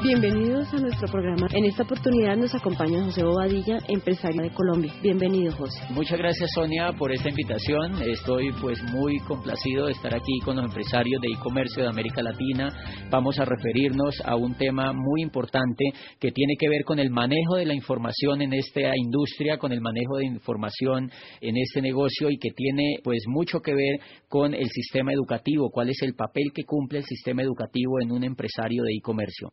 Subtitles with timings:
[0.00, 1.48] Bienvenidos a nuestro programa.
[1.50, 4.94] En esta oportunidad nos acompaña José Bobadilla, empresario de Colombia.
[5.02, 5.80] Bienvenido, José.
[5.90, 8.00] Muchas gracias, Sonia, por esta invitación.
[8.02, 12.68] Estoy pues muy complacido de estar aquí con los empresarios de e-comercio de América Latina.
[13.10, 15.84] Vamos a referirnos a un tema muy importante
[16.20, 19.80] que tiene que ver con el manejo de la información en esta industria, con el
[19.80, 24.68] manejo de información en este negocio y que tiene pues mucho que ver con el
[24.68, 28.92] sistema educativo, cuál es el papel que cumple el sistema educativo en un empresario de
[28.92, 29.50] e-comercio.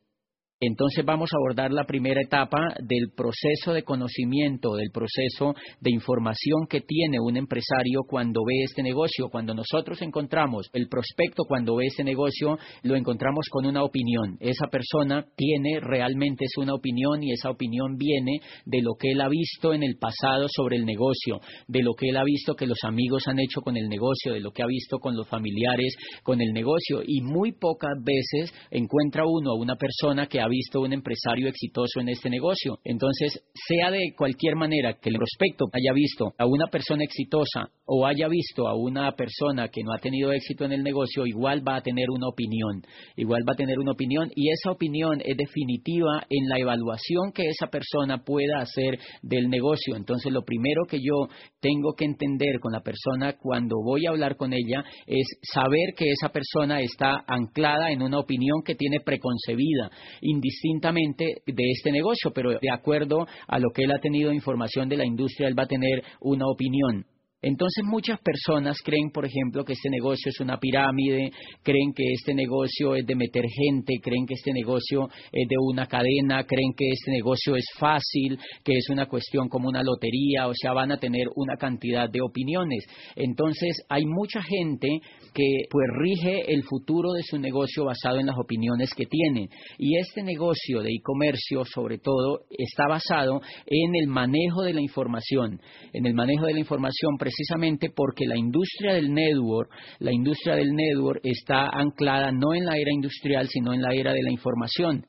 [0.61, 6.65] Entonces vamos a abordar la primera etapa del proceso de conocimiento, del proceso de información
[6.69, 9.27] que tiene un empresario cuando ve este negocio.
[9.29, 14.37] Cuando nosotros encontramos el prospecto, cuando ve este negocio, lo encontramos con una opinión.
[14.39, 19.19] Esa persona tiene realmente es una opinión y esa opinión viene de lo que él
[19.19, 22.65] ha visto en el pasado sobre el negocio, de lo que él ha visto que
[22.65, 25.95] los amigos han hecho con el negocio, de lo que ha visto con los familiares
[26.23, 27.01] con el negocio.
[27.05, 31.99] Y muy pocas veces encuentra uno a una persona que ha visto un empresario exitoso
[31.99, 32.79] en este negocio.
[32.83, 38.05] Entonces, sea de cualquier manera que el prospecto haya visto a una persona exitosa o
[38.05, 41.77] haya visto a una persona que no ha tenido éxito en el negocio, igual va
[41.77, 42.81] a tener una opinión,
[43.15, 47.43] igual va a tener una opinión y esa opinión es definitiva en la evaluación que
[47.43, 49.95] esa persona pueda hacer del negocio.
[49.95, 51.27] Entonces, lo primero que yo
[51.59, 56.11] tengo que entender con la persona cuando voy a hablar con ella es saber que
[56.11, 59.89] esa persona está anclada en una opinión que tiene preconcebida,
[60.35, 64.97] indistintamente de este negocio, pero de acuerdo a lo que él ha tenido información de
[64.97, 67.05] la industria, él va a tener una opinión.
[67.45, 71.29] Entonces muchas personas creen, por ejemplo, que este negocio es una pirámide,
[71.61, 75.85] creen que este negocio es de meter gente, creen que este negocio es de una
[75.85, 80.53] cadena, creen que este negocio es fácil, que es una cuestión como una lotería, o
[80.55, 82.83] sea, van a tener una cantidad de opiniones.
[83.15, 84.87] Entonces hay mucha gente
[85.31, 89.49] que pues rige el futuro de su negocio basado en las opiniones que tiene.
[89.77, 95.61] Y este negocio de e-comercio, sobre todo, está basado en el manejo de la información,
[95.93, 99.69] en el manejo de la información precisamente porque la industria del network,
[99.99, 104.13] la industria del network está anclada no en la era industrial, sino en la era
[104.13, 105.05] de la información.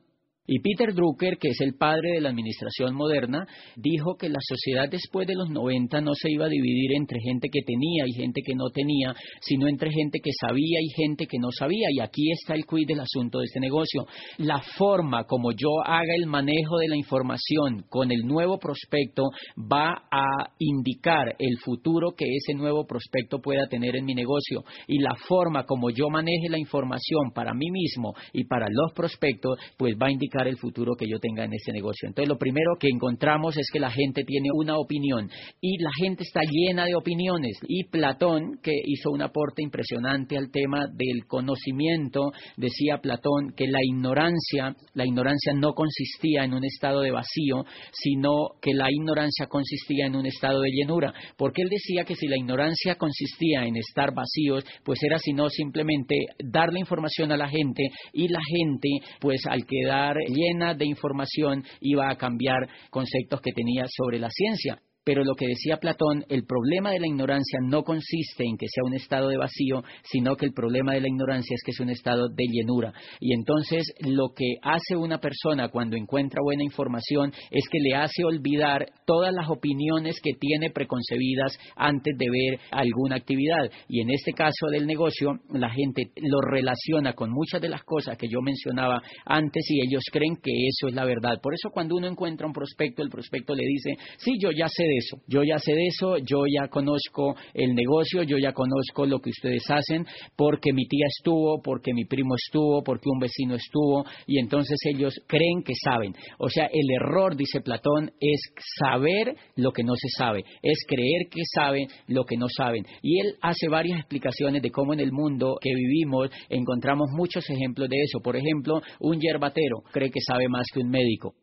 [0.46, 3.46] Y Peter Drucker, que es el padre de la administración moderna,
[3.76, 7.48] dijo que la sociedad después de los 90 no se iba a dividir entre gente
[7.50, 11.38] que tenía y gente que no tenía, sino entre gente que sabía y gente que
[11.38, 11.88] no sabía.
[11.90, 14.06] Y aquí está el quid del asunto de este negocio.
[14.38, 19.24] La forma como yo haga el manejo de la información con el nuevo prospecto
[19.56, 24.64] va a indicar el futuro que ese nuevo prospecto pueda tener en mi negocio.
[24.86, 29.58] Y la forma como yo maneje la información para mí mismo y para los prospectos,
[29.76, 32.08] pues va a indicar el futuro que yo tenga en este negocio.
[32.08, 35.30] Entonces, lo primero que encontramos es que la gente tiene una opinión
[35.60, 37.58] y la gente está llena de opiniones.
[37.68, 43.78] Y Platón, que hizo un aporte impresionante al tema del conocimiento, decía Platón que la
[43.82, 50.06] ignorancia, la ignorancia no consistía en un estado de vacío, sino que la ignorancia consistía
[50.06, 51.12] en un estado de llenura.
[51.36, 56.16] Porque él decía que si la ignorancia consistía en estar vacíos, pues era sino simplemente
[56.38, 57.82] dar la información a la gente
[58.12, 58.88] y la gente,
[59.20, 64.80] pues al quedar llena de información iba a cambiar conceptos que tenía sobre la ciencia.
[65.06, 68.82] Pero lo que decía Platón, el problema de la ignorancia no consiste en que sea
[68.84, 71.90] un estado de vacío, sino que el problema de la ignorancia es que es un
[71.90, 72.92] estado de llenura.
[73.20, 78.24] Y entonces lo que hace una persona cuando encuentra buena información es que le hace
[78.24, 83.70] olvidar todas las opiniones que tiene preconcebidas antes de ver alguna actividad.
[83.88, 88.18] Y en este caso del negocio, la gente lo relaciona con muchas de las cosas
[88.18, 91.38] que yo mencionaba antes y ellos creen que eso es la verdad.
[91.40, 94.82] Por eso cuando uno encuentra un prospecto, el prospecto le dice, sí, yo ya sé
[94.82, 95.22] de eso.
[95.26, 99.30] Yo ya sé de eso, yo ya conozco el negocio, yo ya conozco lo que
[99.30, 104.38] ustedes hacen, porque mi tía estuvo, porque mi primo estuvo, porque un vecino estuvo, y
[104.38, 106.14] entonces ellos creen que saben.
[106.38, 108.40] O sea, el error, dice Platón, es
[108.78, 112.84] saber lo que no se sabe, es creer que saben lo que no saben.
[113.02, 117.88] Y él hace varias explicaciones de cómo en el mundo que vivimos encontramos muchos ejemplos
[117.88, 118.20] de eso.
[118.20, 121.34] Por ejemplo, un yerbatero cree que sabe más que un médico.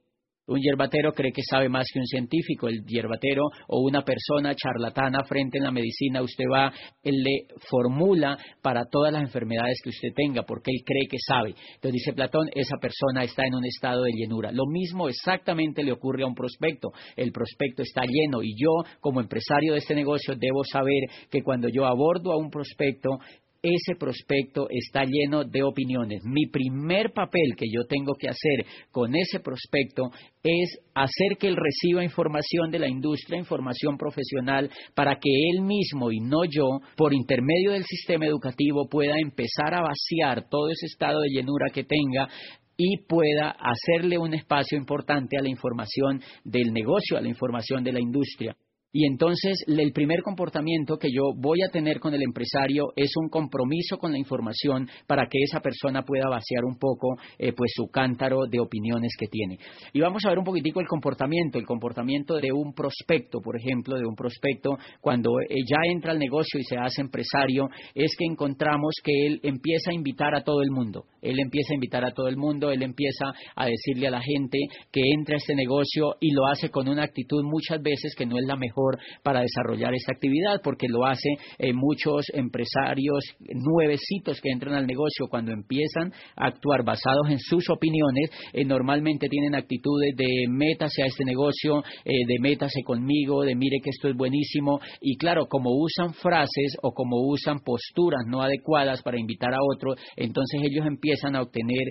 [0.45, 2.67] Un yerbatero cree que sabe más que un científico.
[2.67, 8.37] El yerbatero o una persona charlatana frente en la medicina, usted va, él le formula
[8.61, 11.55] para todas las enfermedades que usted tenga, porque él cree que sabe.
[11.75, 14.51] Entonces dice Platón, esa persona está en un estado de llenura.
[14.51, 16.91] Lo mismo exactamente le ocurre a un prospecto.
[17.15, 21.69] El prospecto está lleno y yo, como empresario de este negocio, debo saber que cuando
[21.69, 23.19] yo abordo a un prospecto,
[23.63, 26.21] ese prospecto está lleno de opiniones.
[26.25, 30.11] Mi primer papel que yo tengo que hacer con ese prospecto
[30.43, 36.11] es hacer que él reciba información de la industria, información profesional, para que él mismo
[36.11, 41.21] y no yo, por intermedio del sistema educativo, pueda empezar a vaciar todo ese estado
[41.21, 42.27] de llenura que tenga
[42.75, 47.93] y pueda hacerle un espacio importante a la información del negocio, a la información de
[47.93, 48.57] la industria.
[48.95, 53.27] Y entonces el primer comportamiento que yo voy a tener con el empresario es un
[53.27, 57.87] compromiso con la información para que esa persona pueda vaciar un poco eh, pues su
[57.87, 59.57] cántaro de opiniones que tiene.
[59.93, 63.97] Y vamos a ver un poquitico el comportamiento, el comportamiento de un prospecto, por ejemplo,
[63.97, 68.25] de un prospecto cuando eh, ya entra al negocio y se hace empresario, es que
[68.25, 71.05] encontramos que él empieza a invitar a todo el mundo.
[71.19, 74.59] Él empieza a invitar a todo el mundo, él empieza a decirle a la gente
[74.91, 78.37] que entre a este negocio y lo hace con una actitud muchas veces que no
[78.37, 78.82] es la mejor
[79.23, 85.27] para desarrollar esta actividad, porque lo hace eh, muchos empresarios nuevecitos que entran al negocio
[85.29, 91.07] cuando empiezan a actuar basados en sus opiniones, eh, normalmente tienen actitudes de métase a
[91.07, 95.71] este negocio, eh, de métase conmigo, de mire que esto es buenísimo, y claro, como
[95.71, 101.35] usan frases o como usan posturas no adecuadas para invitar a otros, entonces ellos empiezan
[101.35, 101.83] a obtener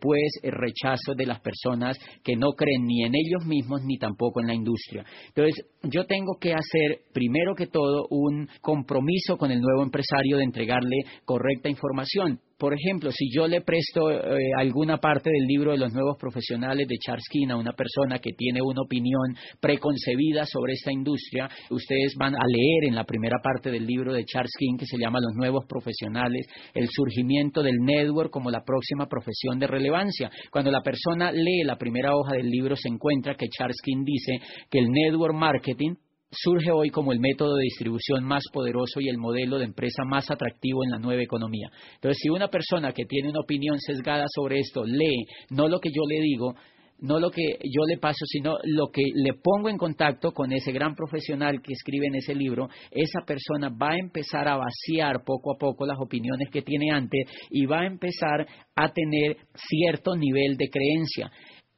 [0.00, 4.46] pues rechazo de las personas que no creen ni en ellos mismos ni tampoco en
[4.46, 5.04] la industria.
[5.28, 10.44] Entonces, yo tengo que hacer, primero que todo, un compromiso con el nuevo empresario de
[10.44, 12.40] entregarle correcta información.
[12.58, 16.88] Por ejemplo, si yo le presto eh, alguna parte del libro de los nuevos profesionales
[16.88, 22.14] de Charles King a una persona que tiene una opinión preconcebida sobre esta industria, ustedes
[22.18, 25.20] van a leer en la primera parte del libro de Charles King que se llama
[25.20, 30.28] Los nuevos profesionales, el surgimiento del network como la próxima profesión de relevancia.
[30.50, 34.32] Cuando la persona lee la primera hoja del libro se encuentra que Charles King dice
[34.68, 35.94] que el network marketing
[36.30, 40.30] surge hoy como el método de distribución más poderoso y el modelo de empresa más
[40.30, 41.70] atractivo en la nueva economía.
[41.94, 45.90] Entonces, si una persona que tiene una opinión sesgada sobre esto lee no lo que
[45.90, 46.54] yo le digo,
[47.00, 50.72] no lo que yo le paso, sino lo que le pongo en contacto con ese
[50.72, 55.52] gran profesional que escribe en ese libro, esa persona va a empezar a vaciar poco
[55.52, 60.56] a poco las opiniones que tiene antes y va a empezar a tener cierto nivel
[60.56, 61.30] de creencia.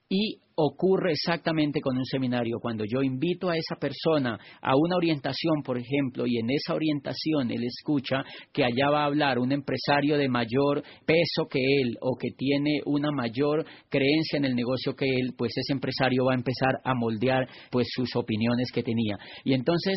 [0.09, 2.59] Y ocurre exactamente con un seminario.
[2.61, 7.51] Cuando yo invito a esa persona a una orientación, por ejemplo, y en esa orientación
[7.51, 8.23] él escucha
[8.53, 12.81] que allá va a hablar un empresario de mayor peso que él o que tiene
[12.85, 16.95] una mayor creencia en el negocio que él, pues ese empresario va a empezar a
[16.95, 19.17] moldear pues sus opiniones que tenía.
[19.45, 19.95] Y entonces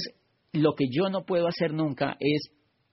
[0.54, 2.50] lo que yo no puedo hacer nunca es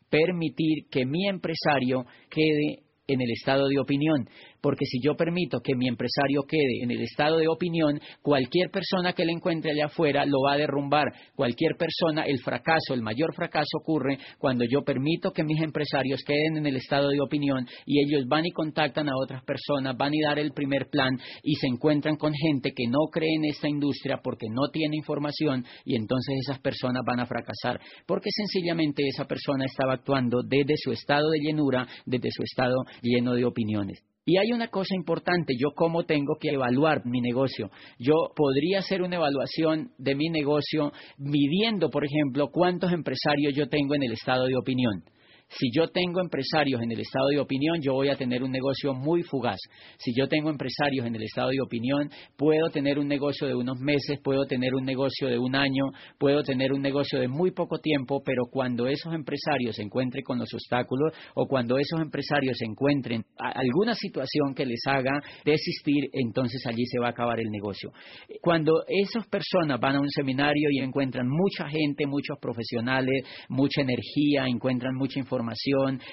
[0.08, 4.28] permitir que mi empresario quede en el estado de opinión
[4.60, 9.12] porque si yo permito que mi empresario quede en el estado de opinión, cualquier persona
[9.12, 11.06] que le encuentre allá afuera lo va a derrumbar.
[11.34, 16.58] Cualquier persona, el fracaso, el mayor fracaso ocurre cuando yo permito que mis empresarios queden
[16.58, 20.20] en el estado de opinión y ellos van y contactan a otras personas, van y
[20.20, 24.20] dar el primer plan y se encuentran con gente que no cree en esta industria
[24.22, 29.64] porque no tiene información y entonces esas personas van a fracasar porque sencillamente esa persona
[29.64, 34.09] estaba actuando desde su estado de llenura, desde su estado lleno de opiniones.
[34.24, 37.70] Y hay una cosa importante, yo cómo tengo que evaluar mi negocio.
[37.98, 43.94] Yo podría hacer una evaluación de mi negocio midiendo, por ejemplo, cuántos empresarios yo tengo
[43.94, 45.04] en el estado de opinión.
[45.50, 48.94] Si yo tengo empresarios en el estado de opinión, yo voy a tener un negocio
[48.94, 49.58] muy fugaz.
[49.98, 53.78] Si yo tengo empresarios en el estado de opinión, puedo tener un negocio de unos
[53.80, 55.86] meses, puedo tener un negocio de un año,
[56.18, 60.38] puedo tener un negocio de muy poco tiempo, pero cuando esos empresarios se encuentren con
[60.38, 66.64] los obstáculos o cuando esos empresarios se encuentren alguna situación que les haga desistir, entonces
[66.64, 67.90] allí se va a acabar el negocio.
[68.40, 74.46] Cuando esas personas van a un seminario y encuentran mucha gente, muchos profesionales, mucha energía,
[74.46, 75.39] encuentran mucha información,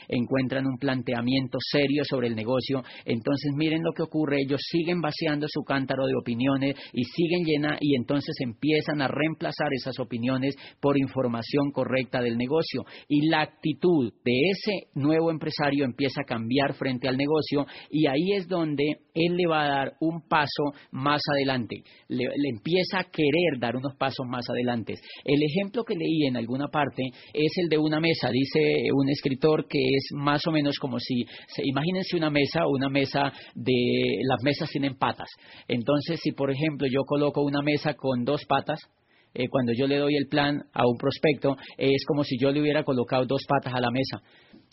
[0.07, 5.47] encuentran un planteamiento serio sobre el negocio, entonces miren lo que ocurre, ellos siguen vaciando
[5.49, 10.97] su cántaro de opiniones y siguen llena y entonces empiezan a reemplazar esas opiniones por
[10.97, 12.85] información correcta del negocio.
[13.07, 18.33] Y la actitud de ese nuevo empresario empieza a cambiar frente al negocio y ahí
[18.35, 23.03] es donde él le va a dar un paso más adelante, le, le empieza a
[23.05, 24.93] querer dar unos pasos más adelante.
[25.23, 27.03] El ejemplo que leí en alguna parte
[27.33, 31.25] es el de una mesa, dice un escritor que es más o menos como si,
[31.63, 35.29] imagínense una mesa, una mesa de, las mesas tienen patas.
[35.67, 38.79] Entonces, si por ejemplo yo coloco una mesa con dos patas,
[39.33, 42.61] eh, cuando yo le doy el plan a un prospecto, es como si yo le
[42.61, 44.21] hubiera colocado dos patas a la mesa.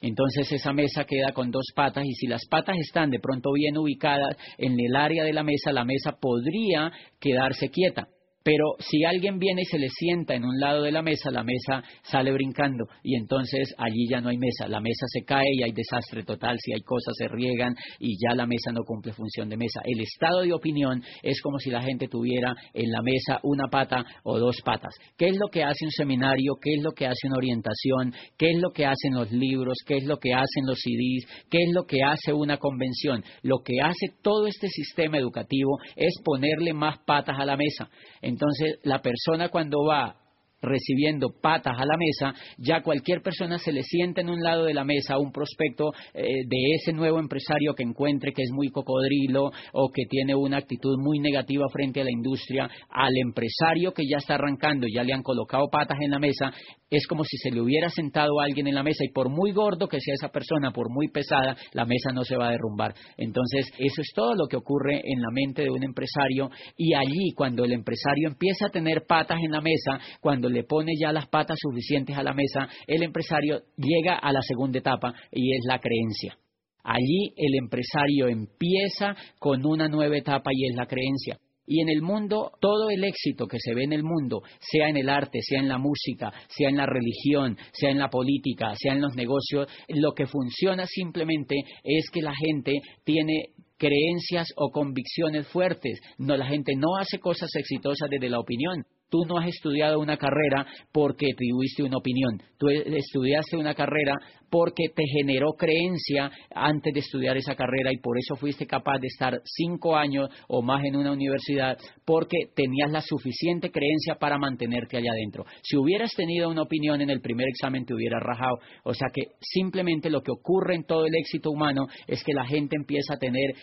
[0.01, 3.77] Entonces esa mesa queda con dos patas y si las patas están de pronto bien
[3.77, 8.09] ubicadas en el área de la mesa, la mesa podría quedarse quieta
[8.45, 11.43] Pero si alguien viene y se le sienta en un lado de la mesa, la
[11.43, 14.69] mesa sale brincando y entonces allí ya no hay mesa.
[14.69, 16.59] La mesa se cae y hay desastre total.
[16.61, 19.81] Si hay cosas se riegan y ya la mesa no cumple función de mesa.
[19.85, 24.05] El estado de opinión es como si la gente tuviera en la mesa una pata
[24.25, 24.95] o dos patas.
[25.17, 26.53] ¿Qué es lo que hace un seminario?
[26.61, 28.13] ¿Qué es lo que hace una orientación?
[28.37, 29.79] ¿Qué es lo que hacen los libros?
[29.87, 31.47] ¿Qué es lo que hacen los CDs?
[31.49, 33.25] ¿Qué es lo que hace una convención?
[33.43, 37.89] Lo que hace todo este sistema educativo es ponerle más patas a la mesa.
[38.35, 40.17] Entonces, la persona cuando va
[40.64, 44.75] recibiendo patas a la mesa, ya cualquier persona se le sienta en un lado de
[44.75, 49.50] la mesa un prospecto eh, de ese nuevo empresario que encuentre que es muy cocodrilo
[49.73, 54.18] o que tiene una actitud muy negativa frente a la industria, al empresario que ya
[54.18, 56.52] está arrancando, ya le han colocado patas en la mesa,
[56.90, 59.88] es como si se le hubiera sentado alguien en la mesa y por muy gordo
[59.88, 62.94] que sea esa persona, por muy pesada, la mesa no se va a derrumbar.
[63.16, 67.33] Entonces, eso es todo lo que ocurre en la mente de un empresario y allí
[67.35, 71.29] cuando el empresario empieza a tener patas en la mesa, cuando le pone ya las
[71.29, 75.79] patas suficientes a la mesa, el empresario llega a la segunda etapa y es la
[75.79, 76.39] creencia.
[76.83, 81.39] Allí el empresario empieza con una nueva etapa y es la creencia.
[81.67, 84.99] Y en el mundo, todo el éxito que se ve en el mundo, sea en
[84.99, 88.93] el arte, sea en la música, sea en la religión, sea en la política, sea
[88.93, 95.49] en los negocios, lo que funciona simplemente es que la gente tiene creencias o convicciones
[95.49, 96.01] fuertes.
[96.19, 98.85] No, la gente no hace cosas exitosas desde la opinión.
[99.14, 102.37] Tú no has estudiado una carrera porque tuviste una opinión.
[102.59, 104.16] Tú estudiaste una carrera
[104.50, 109.06] porque te generó creencia antes de estudiar esa carrera y por eso fuiste capaz de
[109.06, 114.97] estar cinco años o más en una universidad porque tenías la suficiente creencia para mantenerte
[114.97, 115.44] allá adentro.
[115.62, 118.59] Si hubieras tenido una opinión en el primer examen te hubieras rajado.
[118.83, 122.47] O sea que simplemente lo que ocurre en todo el éxito humano es que la
[122.47, 123.54] gente empieza a tener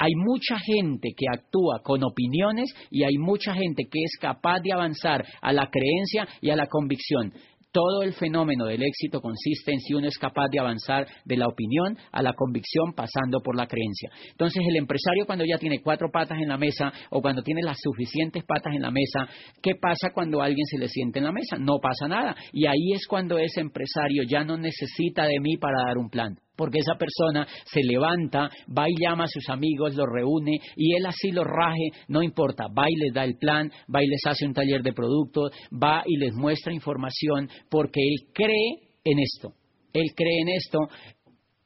[0.00, 4.72] hay mucha gente que actúa con opiniones y hay mucha gente que es capaz de
[4.72, 7.34] avanzar a la creencia y a la convicción.
[7.70, 11.46] Todo el fenómeno del éxito consiste en si uno es capaz de avanzar de la
[11.46, 14.10] opinión a la convicción pasando por la creencia.
[14.30, 17.78] Entonces el empresario cuando ya tiene cuatro patas en la mesa o cuando tiene las
[17.78, 19.28] suficientes patas en la mesa,
[19.62, 21.58] ¿qué pasa cuando alguien se le siente en la mesa?
[21.58, 22.34] No pasa nada.
[22.52, 26.38] Y ahí es cuando ese empresario ya no necesita de mí para dar un plan
[26.60, 31.06] porque esa persona se levanta, va y llama a sus amigos, los reúne y él
[31.06, 34.44] así los raje, no importa, va y les da el plan, va y les hace
[34.44, 39.54] un taller de productos, va y les muestra información porque él cree en esto,
[39.94, 40.78] él cree en esto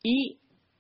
[0.05, 0.39] y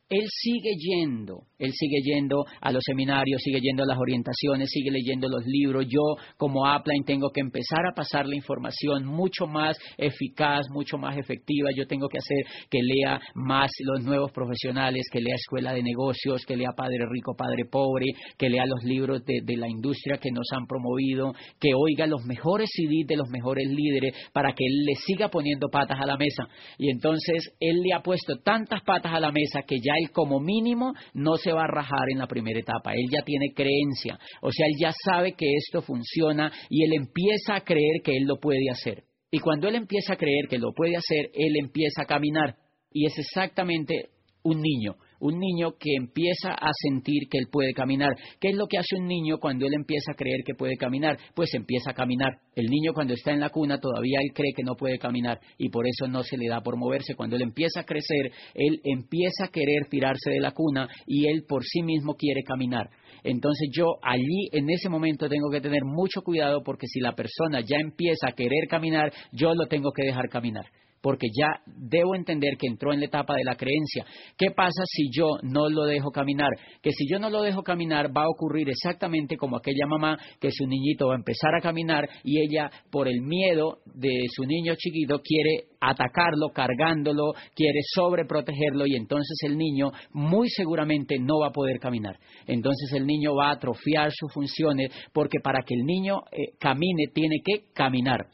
[0.09, 4.90] él sigue yendo él sigue yendo a los seminarios, sigue yendo a las orientaciones, sigue
[4.90, 5.87] leyendo los libros.
[5.88, 6.00] Yo,
[6.37, 11.71] como Upline, tengo que empezar a pasar la información mucho más eficaz, mucho más efectiva.
[11.76, 16.44] Yo tengo que hacer que lea más los nuevos profesionales, que lea Escuela de Negocios,
[16.47, 18.06] que lea Padre Rico, Padre Pobre,
[18.38, 22.68] que lea los libros de, la industria que nos han promovido, que oiga los mejores
[22.73, 26.49] CDs de los mejores líderes para que él le siga poniendo patas a la mesa.
[26.78, 30.40] Y entonces él le ha puesto tantas patas a la mesa que ya él como
[30.40, 34.50] mínimo no se va a rajar en la primera etapa, él ya tiene creencia, o
[34.50, 38.38] sea, él ya sabe que esto funciona y él empieza a creer que él lo
[38.38, 39.04] puede hacer.
[39.30, 42.56] Y cuando él empieza a creer que lo puede hacer, él empieza a caminar.
[42.92, 44.11] Y es exactamente
[44.44, 44.94] un niño
[45.25, 48.14] un niño que empieza a sentir que él puede caminar.
[48.38, 51.16] ¿Qué es lo que hace un niño cuando él empieza a creer que puede caminar?
[51.35, 52.40] Pues empieza a caminar.
[52.54, 55.71] El niño cuando está en la cuna todavía él cree que no puede caminar y
[55.71, 57.14] por eso no se le da por moverse.
[57.14, 61.45] Cuando él empieza a crecer, él empieza a querer tirarse de la cuna y él
[61.49, 62.90] por sí mismo quiere caminar.
[63.23, 67.62] Entonces yo allí en ese momento tengo que tener mucho cuidado porque si la persona
[67.62, 70.66] ya empieza a querer caminar, yo lo tengo que dejar caminar
[71.04, 74.06] porque ya debo entender que entró en la etapa de la creencia.
[74.38, 76.49] ¿Qué pasa si yo no lo dejo caminar?
[76.80, 80.50] Que si yo no lo dejo caminar va a ocurrir exactamente como aquella mamá que
[80.50, 84.76] su niñito va a empezar a caminar y ella por el miedo de su niño
[84.78, 91.52] chiquito quiere atacarlo, cargándolo, quiere sobreprotegerlo y entonces el niño muy seguramente no va a
[91.52, 92.16] poder caminar.
[92.46, 97.08] Entonces el niño va a atrofiar sus funciones porque para que el niño eh, camine
[97.12, 98.26] tiene que caminar.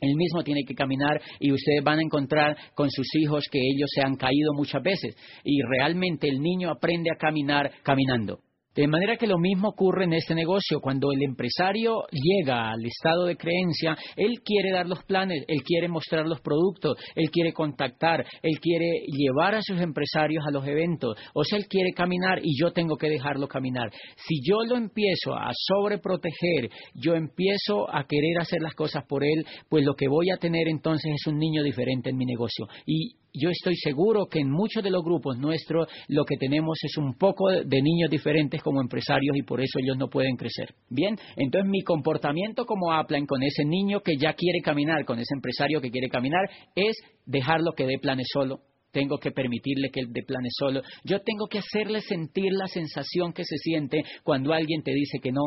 [0.00, 3.90] Él mismo tiene que caminar y ustedes van a encontrar con sus hijos que ellos
[3.94, 8.40] se han caído muchas veces y realmente el niño aprende a caminar caminando.
[8.74, 10.80] De manera que lo mismo ocurre en este negocio.
[10.80, 15.88] Cuando el empresario llega al estado de creencia, él quiere dar los planes, él quiere
[15.88, 21.16] mostrar los productos, él quiere contactar, él quiere llevar a sus empresarios a los eventos.
[21.34, 23.90] O sea, él quiere caminar y yo tengo que dejarlo caminar.
[24.16, 29.46] Si yo lo empiezo a sobreproteger, yo empiezo a querer hacer las cosas por él,
[29.68, 32.66] pues lo que voy a tener entonces es un niño diferente en mi negocio.
[32.86, 36.96] Y yo estoy seguro que en muchos de los grupos nuestros lo que tenemos es
[36.96, 40.74] un poco de niños diferentes como empresarios y por eso ellos no pueden crecer.
[40.88, 45.34] Bien, entonces mi comportamiento como Aplan con ese niño que ya quiere caminar, con ese
[45.34, 48.60] empresario que quiere caminar, es dejarlo que dé planes solo,
[48.94, 53.32] tengo que permitirle que él de plane solo, yo tengo que hacerle sentir la sensación
[53.32, 55.42] que se siente cuando alguien te dice que no,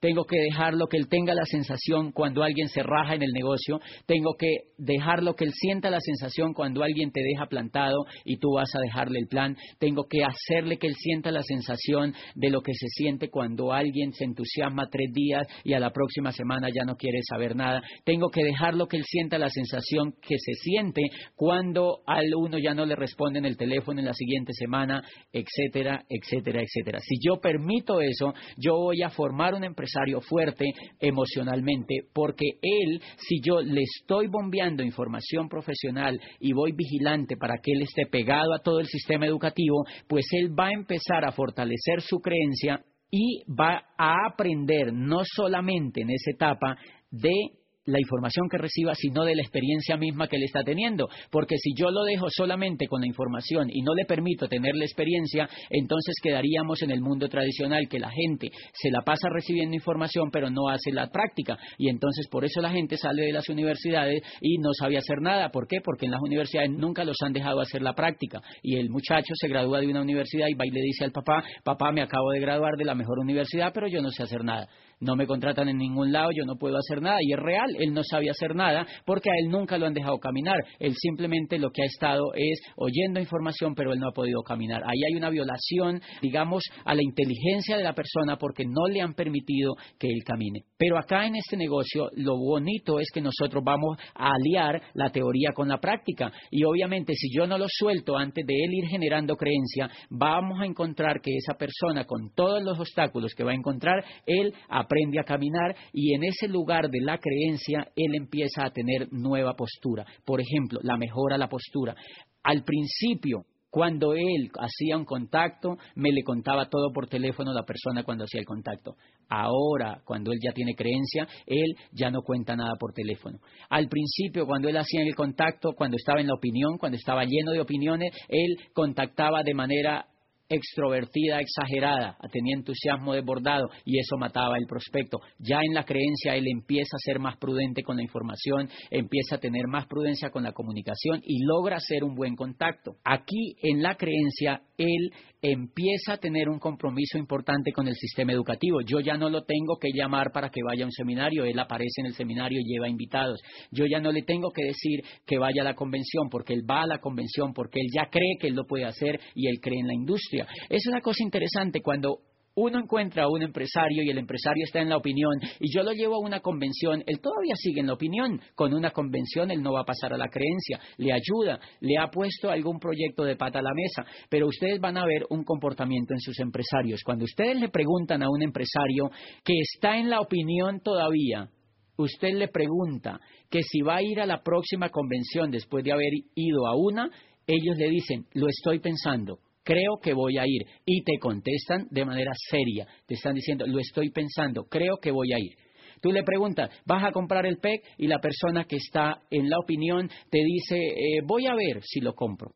[0.00, 3.80] tengo que dejarlo que él tenga la sensación cuando alguien se raja en el negocio,
[4.06, 8.54] tengo que dejarlo que él sienta la sensación cuando alguien te deja plantado y tú
[8.54, 12.62] vas a dejarle el plan, tengo que hacerle que él sienta la sensación de lo
[12.62, 16.84] que se siente cuando alguien se entusiasma tres días y a la próxima semana ya
[16.84, 21.02] no quiere saber nada, tengo que dejarlo que él sienta la sensación que se siente
[21.34, 26.04] cuando al uno ya no le responde en el teléfono en la siguiente semana, etcétera,
[26.08, 26.98] etcétera, etcétera.
[27.00, 30.64] Si yo permito eso, yo voy a formar una empresa fuerte
[31.00, 37.72] emocionalmente, porque él, si yo le estoy bombeando información profesional y voy vigilante para que
[37.72, 42.00] él esté pegado a todo el sistema educativo, pues él va a empezar a fortalecer
[42.00, 42.80] su creencia
[43.10, 46.76] y va a aprender no solamente en esa etapa
[47.10, 51.08] de la información que reciba, sino de la experiencia misma que él está teniendo.
[51.30, 54.84] Porque si yo lo dejo solamente con la información y no le permito tener la
[54.84, 60.30] experiencia, entonces quedaríamos en el mundo tradicional que la gente se la pasa recibiendo información
[60.30, 61.58] pero no hace la práctica.
[61.78, 65.50] Y entonces por eso la gente sale de las universidades y no sabe hacer nada.
[65.50, 65.78] ¿Por qué?
[65.82, 68.40] Porque en las universidades nunca los han dejado hacer la práctica.
[68.62, 71.42] Y el muchacho se gradúa de una universidad y va y le dice al papá,
[71.64, 74.68] papá me acabo de graduar de la mejor universidad pero yo no sé hacer nada
[75.02, 77.18] no me contratan en ningún lado, yo no puedo hacer nada.
[77.20, 80.18] Y es real, él no sabe hacer nada porque a él nunca lo han dejado
[80.18, 80.56] caminar.
[80.78, 84.82] Él simplemente lo que ha estado es oyendo información, pero él no ha podido caminar.
[84.84, 89.14] Ahí hay una violación, digamos, a la inteligencia de la persona porque no le han
[89.14, 90.60] permitido que él camine.
[90.78, 95.50] Pero acá en este negocio lo bonito es que nosotros vamos a aliar la teoría
[95.52, 96.32] con la práctica.
[96.50, 100.66] Y obviamente si yo no lo suelto antes de él ir generando creencia, vamos a
[100.66, 105.24] encontrar que esa persona con todos los obstáculos que va a encontrar, él aprende a
[105.24, 110.04] caminar y en ese lugar de la creencia él empieza a tener nueva postura.
[110.24, 111.94] Por ejemplo, la mejora la postura.
[112.42, 118.02] Al principio, cuando él hacía un contacto, me le contaba todo por teléfono la persona
[118.02, 118.96] cuando hacía el contacto.
[119.30, 123.38] Ahora, cuando él ya tiene creencia, él ya no cuenta nada por teléfono.
[123.70, 127.52] Al principio, cuando él hacía el contacto, cuando estaba en la opinión, cuando estaba lleno
[127.52, 130.06] de opiniones, él contactaba de manera
[130.52, 135.18] extrovertida, exagerada, tenía entusiasmo desbordado y eso mataba el prospecto.
[135.38, 139.38] Ya en la creencia él empieza a ser más prudente con la información, empieza a
[139.38, 142.96] tener más prudencia con la comunicación y logra hacer un buen contacto.
[143.04, 145.12] Aquí en la creencia él
[145.42, 148.80] empieza a tener un compromiso importante con el sistema educativo.
[148.80, 152.00] Yo ya no lo tengo que llamar para que vaya a un seminario, él aparece
[152.00, 153.40] en el seminario y lleva invitados.
[153.72, 156.82] Yo ya no le tengo que decir que vaya a la convención, porque él va
[156.82, 159.80] a la convención, porque él ya cree que él lo puede hacer y él cree
[159.80, 160.41] en la industria.
[160.68, 162.20] Es una cosa interesante cuando
[162.54, 165.92] uno encuentra a un empresario y el empresario está en la opinión y yo lo
[165.92, 168.40] llevo a una convención, él todavía sigue en la opinión.
[168.54, 172.08] Con una convención él no va a pasar a la creencia, le ayuda, le ha
[172.08, 176.14] puesto algún proyecto de pata a la mesa, pero ustedes van a ver un comportamiento
[176.14, 177.00] en sus empresarios.
[177.04, 179.10] Cuando ustedes le preguntan a un empresario
[179.44, 181.48] que está en la opinión todavía,
[181.96, 186.12] usted le pregunta que si va a ir a la próxima convención después de haber
[186.34, 187.10] ido a una,
[187.46, 190.66] ellos le dicen, lo estoy pensando creo que voy a ir.
[190.84, 195.32] Y te contestan de manera seria, te están diciendo, lo estoy pensando, creo que voy
[195.32, 195.52] a ir.
[196.00, 197.82] Tú le preguntas, ¿vas a comprar el PEC?
[197.98, 202.00] Y la persona que está en la opinión te dice, eh, voy a ver si
[202.00, 202.52] lo compro.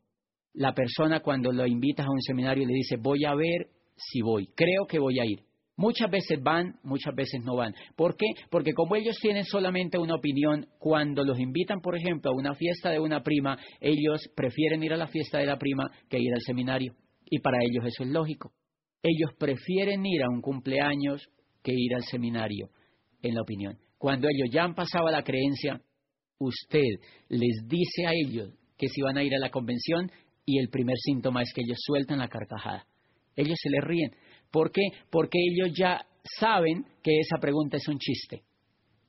[0.53, 4.47] La persona cuando lo invitas a un seminario le dice, voy a ver si voy,
[4.55, 5.46] creo que voy a ir.
[5.77, 7.73] Muchas veces van, muchas veces no van.
[7.95, 8.25] ¿Por qué?
[8.49, 12.89] Porque como ellos tienen solamente una opinión, cuando los invitan, por ejemplo, a una fiesta
[12.89, 16.41] de una prima, ellos prefieren ir a la fiesta de la prima que ir al
[16.41, 16.95] seminario.
[17.25, 18.53] Y para ellos eso es lógico.
[19.03, 21.29] Ellos prefieren ir a un cumpleaños
[21.61, 22.69] que ir al seminario,
[23.21, 23.77] en la opinión.
[23.99, 25.79] Cuando ellos ya han pasado la creencia,
[26.39, 26.87] usted
[27.29, 30.11] les dice a ellos que si van a ir a la convención
[30.43, 32.87] y el primer síntoma es que ellos sueltan la carcajada.
[33.35, 34.11] Ellos se les ríen.
[34.51, 34.81] ¿Por qué?
[35.09, 36.01] Porque ellos ya
[36.39, 38.43] saben que esa pregunta es un chiste.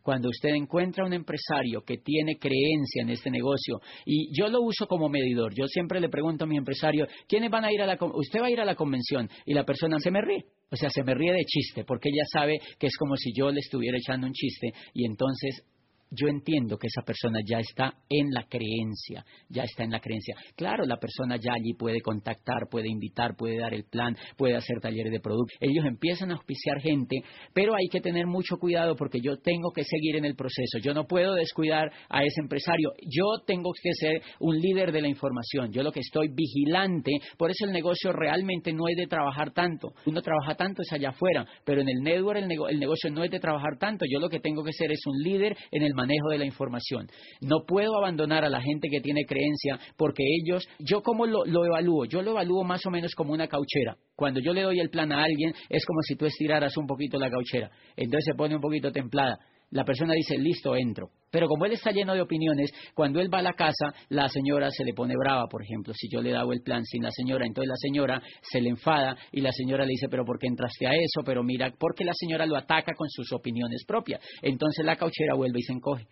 [0.03, 4.87] Cuando usted encuentra un empresario que tiene creencia en este negocio, y yo lo uso
[4.87, 7.99] como medidor, yo siempre le pregunto a mi empresario, ¿quiénes van a ir a la
[8.15, 9.29] usted va a ir a la convención?
[9.45, 10.47] Y la persona se me ríe.
[10.71, 13.51] O sea, se me ríe de chiste, porque ella sabe que es como si yo
[13.51, 15.63] le estuviera echando un chiste, y entonces
[16.11, 20.35] yo entiendo que esa persona ya está en la creencia, ya está en la creencia.
[20.57, 24.81] Claro, la persona ya allí puede contactar, puede invitar, puede dar el plan, puede hacer
[24.81, 25.55] talleres de producto.
[25.61, 27.17] Ellos empiezan a auspiciar gente,
[27.53, 30.79] pero hay que tener mucho cuidado porque yo tengo que seguir en el proceso.
[30.83, 32.93] Yo no puedo descuidar a ese empresario.
[33.03, 35.71] Yo tengo que ser un líder de la información.
[35.73, 39.93] Yo lo que estoy vigilante, por eso el negocio realmente no es de trabajar tanto.
[40.07, 43.41] Uno trabaja tanto es allá afuera, pero en el network el, negocio no es de
[43.41, 44.05] trabajar tanto.
[44.11, 47.09] Yo lo que tengo que ser es un líder en el manejo de la información.
[47.41, 51.65] No puedo abandonar a la gente que tiene creencia porque ellos, yo cómo lo, lo
[51.67, 53.97] evalúo, yo lo evalúo más o menos como una cauchera.
[54.15, 57.19] Cuando yo le doy el plan a alguien es como si tú estiraras un poquito
[57.19, 57.71] la cauchera.
[57.97, 59.39] Entonces se pone un poquito templada.
[59.71, 61.11] La persona dice, listo, entro.
[61.31, 64.71] Pero como él está lleno de opiniones, cuando él va a la casa, la señora
[64.71, 67.45] se le pone brava, por ejemplo, si yo le dado el plan sin la señora,
[67.47, 70.87] entonces la señora se le enfada y la señora le dice, pero ¿por qué entraste
[70.87, 71.23] a eso?
[71.25, 74.23] Pero mira, porque la señora lo ataca con sus opiniones propias.
[74.41, 76.07] Entonces la cauchera vuelve y se encoge.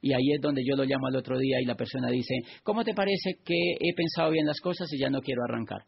[0.00, 2.84] Y ahí es donde yo lo llamo al otro día y la persona dice, ¿cómo
[2.84, 5.82] te parece que he pensado bien las cosas y ya no quiero arrancar?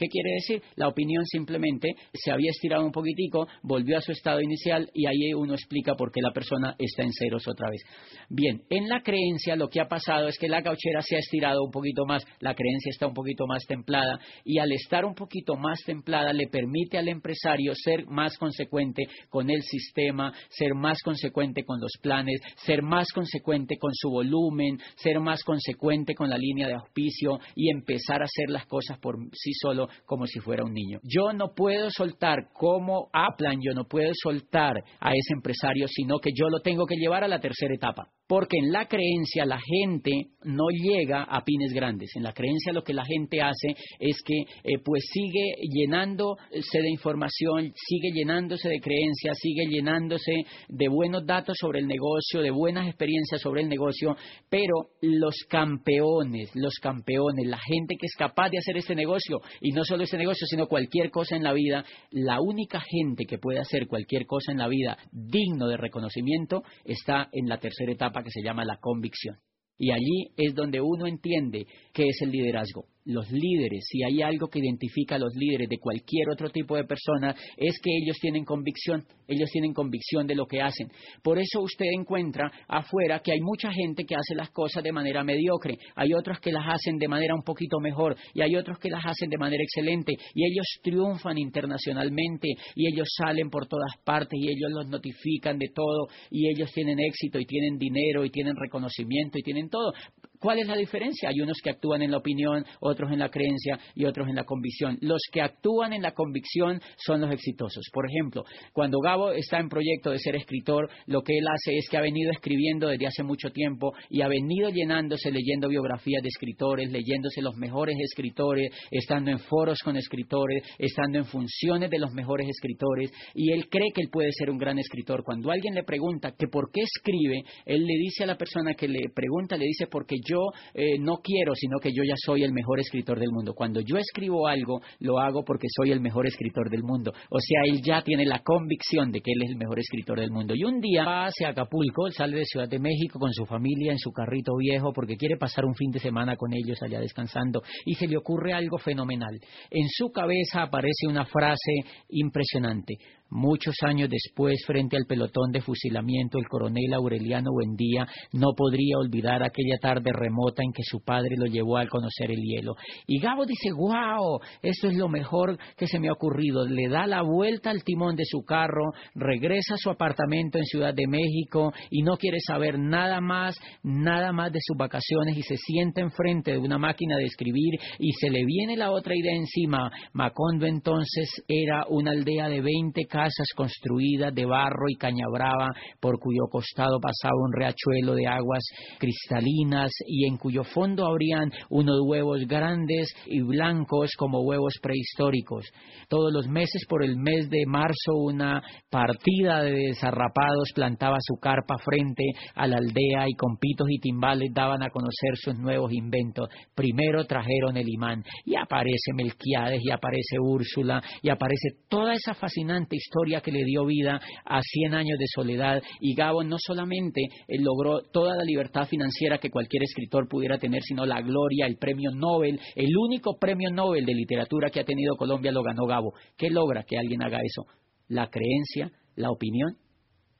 [0.00, 0.62] ¿Qué quiere decir?
[0.76, 5.34] La opinión simplemente se había estirado un poquitico, volvió a su estado inicial y ahí
[5.34, 7.82] uno explica por qué la persona está en ceros otra vez.
[8.30, 11.62] Bien, en la creencia lo que ha pasado es que la cauchera se ha estirado
[11.62, 15.56] un poquito más, la creencia está un poquito más templada y al estar un poquito
[15.56, 21.62] más templada le permite al empresario ser más consecuente con el sistema, ser más consecuente
[21.62, 26.68] con los planes, ser más consecuente con su volumen, ser más consecuente con la línea
[26.68, 30.72] de auspicio y empezar a hacer las cosas por sí solo como si fuera un
[30.72, 31.00] niño.
[31.02, 36.30] Yo no puedo soltar como Aplan, yo no puedo soltar a ese empresario, sino que
[36.34, 40.12] yo lo tengo que llevar a la tercera etapa porque en la creencia la gente
[40.44, 42.12] no llega a pines grandes.
[42.14, 46.90] En la creencia lo que la gente hace es que eh, pues sigue llenándose de
[46.92, 50.32] información, sigue llenándose de creencias, sigue llenándose
[50.68, 54.16] de buenos datos sobre el negocio, de buenas experiencias sobre el negocio,
[54.48, 59.72] pero los campeones, los campeones, la gente que es capaz de hacer este negocio, y
[59.72, 63.60] no solo este negocio, sino cualquier cosa en la vida, la única gente que puede
[63.60, 68.30] hacer cualquier cosa en la vida digno de reconocimiento está en la tercera etapa que
[68.30, 69.38] se llama la convicción.
[69.78, 74.48] Y allí es donde uno entiende qué es el liderazgo los líderes, si hay algo
[74.48, 78.44] que identifica a los líderes de cualquier otro tipo de persona, es que ellos tienen
[78.44, 80.88] convicción, ellos tienen convicción de lo que hacen.
[81.22, 85.24] Por eso usted encuentra afuera que hay mucha gente que hace las cosas de manera
[85.24, 88.90] mediocre, hay otros que las hacen de manera un poquito mejor y hay otros que
[88.90, 94.38] las hacen de manera excelente y ellos triunfan internacionalmente y ellos salen por todas partes
[94.40, 98.56] y ellos los notifican de todo y ellos tienen éxito y tienen dinero y tienen
[98.56, 99.92] reconocimiento y tienen todo.
[100.40, 101.28] ¿Cuál es la diferencia?
[101.28, 104.44] Hay unos que actúan en la opinión, otros en la creencia y otros en la
[104.44, 104.96] convicción.
[105.02, 107.84] Los que actúan en la convicción son los exitosos.
[107.92, 111.86] Por ejemplo, cuando Gabo está en proyecto de ser escritor, lo que él hace es
[111.90, 116.28] que ha venido escribiendo desde hace mucho tiempo y ha venido llenándose leyendo biografías de
[116.28, 122.12] escritores, leyéndose los mejores escritores, estando en foros con escritores, estando en funciones de los
[122.12, 125.22] mejores escritores y él cree que él puede ser un gran escritor.
[125.22, 128.88] Cuando alguien le pregunta que por qué escribe, él le dice a la persona que
[128.88, 130.29] le pregunta, le dice porque yo
[130.74, 133.54] eh, no quiero, sino que yo ya soy el mejor escritor del mundo.
[133.54, 137.12] Cuando yo escribo algo, lo hago porque soy el mejor escritor del mundo.
[137.30, 140.30] O sea, él ya tiene la convicción de que él es el mejor escritor del
[140.30, 140.54] mundo.
[140.54, 143.98] Y un día va hacia Acapulco, sale de Ciudad de México con su familia en
[143.98, 147.94] su carrito viejo porque quiere pasar un fin de semana con ellos allá descansando y
[147.94, 149.38] se le ocurre algo fenomenal.
[149.70, 151.72] En su cabeza aparece una frase
[152.08, 152.94] impresionante.
[153.30, 159.44] Muchos años después, frente al pelotón de fusilamiento, el coronel Aureliano Buendía no podría olvidar
[159.44, 162.74] aquella tarde remota en que su padre lo llevó a conocer el hielo.
[163.06, 166.66] Y Gabo dice, wow, esto es lo mejor que se me ha ocurrido.
[166.66, 170.92] Le da la vuelta al timón de su carro, regresa a su apartamento en Ciudad
[170.92, 175.56] de México y no quiere saber nada más, nada más de sus vacaciones y se
[175.56, 179.88] sienta enfrente de una máquina de escribir y se le viene la otra idea encima.
[180.14, 183.19] Macondo entonces era una aldea de 20 casas
[183.54, 185.68] construidas de barro y caña brava,
[186.00, 188.64] por cuyo costado pasaba un riachuelo de aguas
[188.98, 195.66] cristalinas y en cuyo fondo habrían unos huevos grandes y blancos como huevos prehistóricos.
[196.08, 201.76] Todos los meses, por el mes de marzo, una partida de desarrapados plantaba su carpa
[201.78, 206.48] frente a la aldea y con pitos y timbales daban a conocer sus nuevos inventos.
[206.74, 212.96] Primero trajeron el imán y aparece Melquiades y aparece Úrsula y aparece toda esa fascinante
[212.96, 217.22] historia historia que le dio vida a 100 años de soledad y Gabo no solamente
[217.48, 221.76] eh, logró toda la libertad financiera que cualquier escritor pudiera tener, sino la gloria, el
[221.76, 226.14] premio Nobel, el único premio Nobel de literatura que ha tenido Colombia lo ganó Gabo.
[226.36, 227.66] ¿Qué logra que alguien haga eso?
[228.06, 228.92] ¿La creencia?
[229.16, 229.76] ¿La opinión?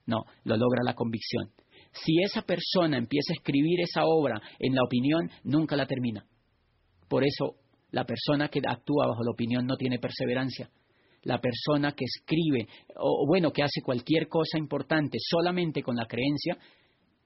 [0.06, 1.50] No, lo logra la convicción.
[1.92, 6.24] si esa persona empieza a escribir esa obra en la opinión, nunca la termina.
[7.08, 7.56] Por eso,
[7.90, 10.70] la persona que actúa bajo la opinión no tiene perseverancia.
[11.22, 16.56] La persona que escribe, o bueno, que hace cualquier cosa importante solamente con la creencia,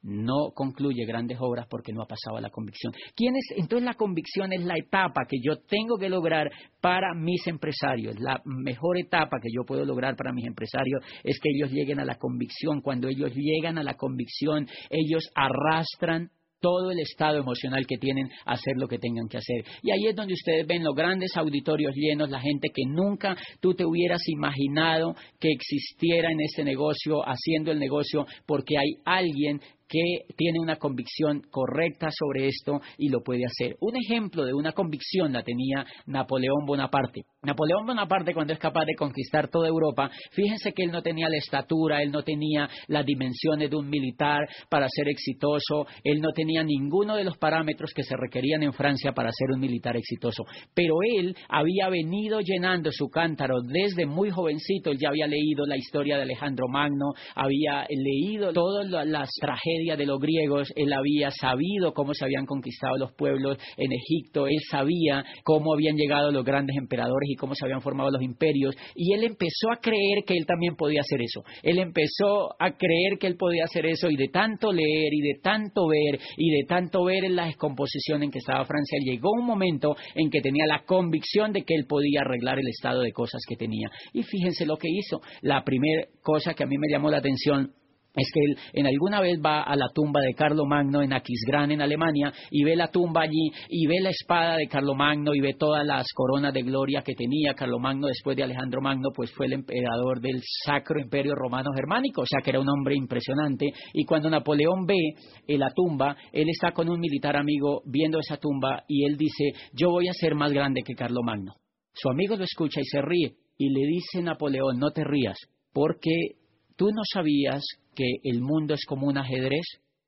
[0.04, 2.92] no concluye grandes obras porque no ha pasado a la convicción.
[3.16, 3.57] ¿Quién es?
[3.57, 8.14] Entonces la convicción es la etapa que yo tengo que lograr para mis empresarios.
[8.20, 12.04] La mejor etapa que yo puedo lograr para mis empresarios es que ellos lleguen a
[12.04, 12.83] la convicción.
[12.83, 18.52] Cuando ellos llegan a la convicción, ellos arrastran todo el estado emocional que tienen a
[18.52, 19.64] hacer lo que tengan que hacer.
[19.82, 23.74] Y ahí es donde ustedes ven los grandes auditorios llenos, la gente que nunca tú
[23.74, 30.34] te hubieras imaginado que existiera en ese negocio, haciendo el negocio, porque hay alguien que
[30.36, 33.76] tiene una convicción correcta sobre esto y lo puede hacer.
[33.80, 37.22] Un ejemplo de una convicción la tenía Napoleón Bonaparte.
[37.42, 41.36] Napoleón Bonaparte cuando es capaz de conquistar toda Europa, fíjense que él no tenía la
[41.36, 46.62] estatura, él no tenía las dimensiones de un militar para ser exitoso, él no tenía
[46.62, 50.44] ninguno de los parámetros que se requerían en Francia para ser un militar exitoso,
[50.74, 55.76] pero él había venido llenando su cántaro desde muy jovencito, él ya había leído la
[55.76, 61.92] historia de Alejandro Magno, había leído todas las tragedias de los griegos, él había sabido
[61.92, 66.76] cómo se habían conquistado los pueblos en Egipto, él sabía cómo habían llegado los grandes
[66.76, 70.46] emperadores y cómo se habían formado los imperios, y él empezó a creer que él
[70.46, 71.42] también podía hacer eso.
[71.62, 75.40] Él empezó a creer que él podía hacer eso, y de tanto leer, y de
[75.42, 79.44] tanto ver, y de tanto ver en la descomposición en que estaba Francia, llegó un
[79.44, 83.42] momento en que tenía la convicción de que él podía arreglar el estado de cosas
[83.48, 83.88] que tenía.
[84.12, 85.20] Y fíjense lo que hizo.
[85.42, 87.72] La primera cosa que a mí me llamó la atención
[88.14, 91.83] es que él en alguna vez va a la tumba de Carlomagno en Aquisgrán, en
[91.83, 95.85] Alemania, y ve la tumba allí, y ve la espada de Carlomagno, y ve todas
[95.85, 97.55] las coronas de gloria que tenía.
[97.55, 102.27] Carlomagno, después de Alejandro Magno, pues fue el emperador del Sacro Imperio Romano Germánico, o
[102.27, 103.72] sea que era un hombre impresionante.
[103.92, 105.14] Y cuando Napoleón ve
[105.46, 109.53] en la tumba, él está con un militar amigo viendo esa tumba, y él dice,
[109.72, 111.55] yo voy a ser más grande que Carlomagno.
[111.92, 115.38] Su amigo lo escucha y se ríe, y le dice Napoleón, no te rías,
[115.72, 116.43] porque
[116.76, 117.62] tú no sabías
[117.94, 119.64] que el mundo es como un ajedrez,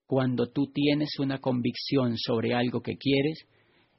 [0.06, 3.46] cuando tú tienes una convicción sobre algo que quieres,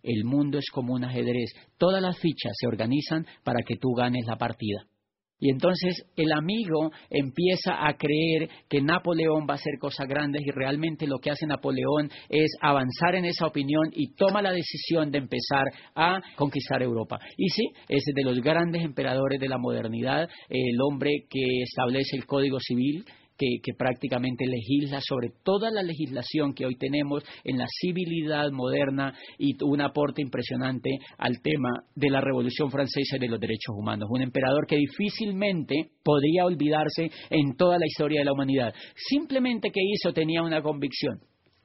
[0.04, 1.52] el mundo es como un ajedrez.
[1.78, 4.88] Todas las fichas se organizan para que tú ganes la partida.
[5.40, 10.52] Y entonces el amigo empieza a creer que Napoleón va a hacer cosas grandes y
[10.52, 15.20] realmente lo que hace Napoleón es avanzar en esa opinión y toma la decisión de
[15.20, 17.20] empezar a conquistar Europa.
[17.38, 22.26] Y sí, es de los grandes emperadores de la modernidad, el hombre que establece el
[22.26, 23.06] Código Civil,
[23.38, 29.56] que, prácticamente legisla sobre toda la legislación que hoy tenemos en la civilidad moderna y
[29.64, 34.10] un aporte impresionante al tema de la Revolución Francesa y de los derechos humanos.
[34.12, 38.74] Un emperador que difícilmente podría olvidarse en toda la historia de la humanidad.
[38.96, 41.20] Simplemente que hizo tenía una convicción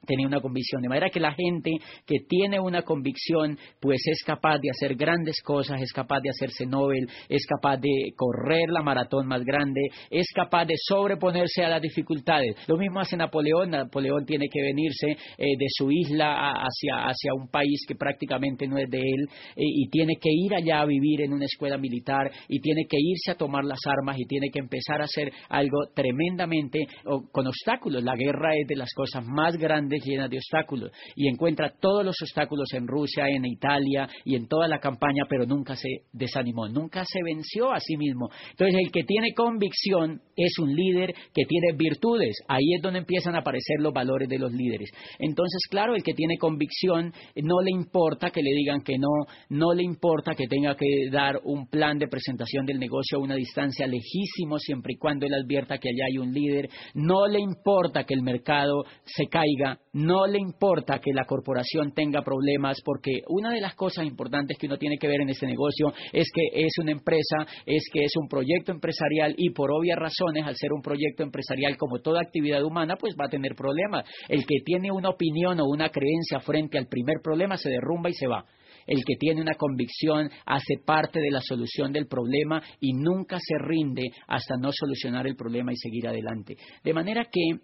[0.05, 0.81] tenía una convicción.
[0.81, 1.71] De manera que la gente
[2.05, 6.65] que tiene una convicción, pues es capaz de hacer grandes cosas, es capaz de hacerse
[6.65, 11.81] Nobel, es capaz de correr la maratón más grande, es capaz de sobreponerse a las
[11.81, 12.55] dificultades.
[12.67, 13.71] Lo mismo hace Napoleón.
[13.71, 18.77] Napoleón tiene que venirse eh, de su isla hacia, hacia un país que prácticamente no
[18.77, 22.31] es de él eh, y tiene que ir allá a vivir en una escuela militar
[22.47, 25.87] y tiene que irse a tomar las armas y tiene que empezar a hacer algo
[25.95, 26.85] tremendamente
[27.31, 28.03] con obstáculos.
[28.03, 32.15] La guerra es de las cosas más grandes llenas de obstáculos y encuentra todos los
[32.21, 37.03] obstáculos en Rusia, en Italia y en toda la campaña, pero nunca se desanimó, nunca
[37.05, 38.29] se venció a sí mismo.
[38.51, 42.35] Entonces, el que tiene convicción es un líder que tiene virtudes.
[42.47, 44.89] Ahí es donde empiezan a aparecer los valores de los líderes.
[45.19, 49.09] Entonces, claro, el que tiene convicción no le importa que le digan que no,
[49.49, 53.35] no le importa que tenga que dar un plan de presentación del negocio a una
[53.35, 58.03] distancia lejísimo siempre y cuando él advierta que allá hay un líder, no le importa
[58.03, 63.51] que el mercado se caiga, no le importa que la corporación tenga problemas, porque una
[63.53, 66.73] de las cosas importantes que uno tiene que ver en este negocio es que es
[66.81, 70.81] una empresa, es que es un proyecto empresarial y por obvias razones, al ser un
[70.81, 74.05] proyecto empresarial como toda actividad humana, pues va a tener problemas.
[74.27, 78.13] El que tiene una opinión o una creencia frente al primer problema se derrumba y
[78.13, 78.45] se va.
[78.85, 83.57] El que tiene una convicción hace parte de la solución del problema y nunca se
[83.57, 86.57] rinde hasta no solucionar el problema y seguir adelante.
[86.83, 87.59] De manera que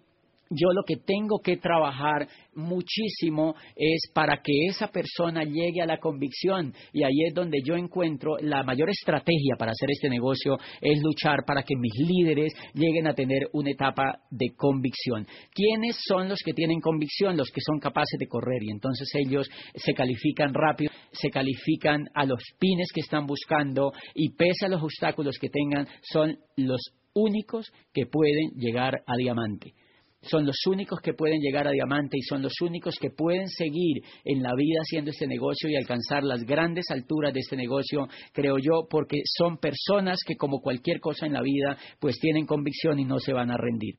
[0.50, 5.98] yo lo que tengo que trabajar muchísimo es para que esa persona llegue a la
[5.98, 11.00] convicción y ahí es donde yo encuentro la mayor estrategia para hacer este negocio es
[11.02, 15.26] luchar para que mis líderes lleguen a tener una etapa de convicción.
[15.54, 17.36] ¿Quiénes son los que tienen convicción?
[17.36, 22.24] Los que son capaces de correr y entonces ellos se califican rápido, se califican a
[22.24, 26.80] los pines que están buscando y pese a los obstáculos que tengan son los
[27.14, 29.74] únicos que pueden llegar a diamante.
[30.22, 34.02] Son los únicos que pueden llegar a diamante y son los únicos que pueden seguir
[34.24, 38.58] en la vida haciendo este negocio y alcanzar las grandes alturas de este negocio, creo
[38.58, 43.04] yo, porque son personas que como cualquier cosa en la vida, pues tienen convicción y
[43.04, 43.96] no se van a rendir.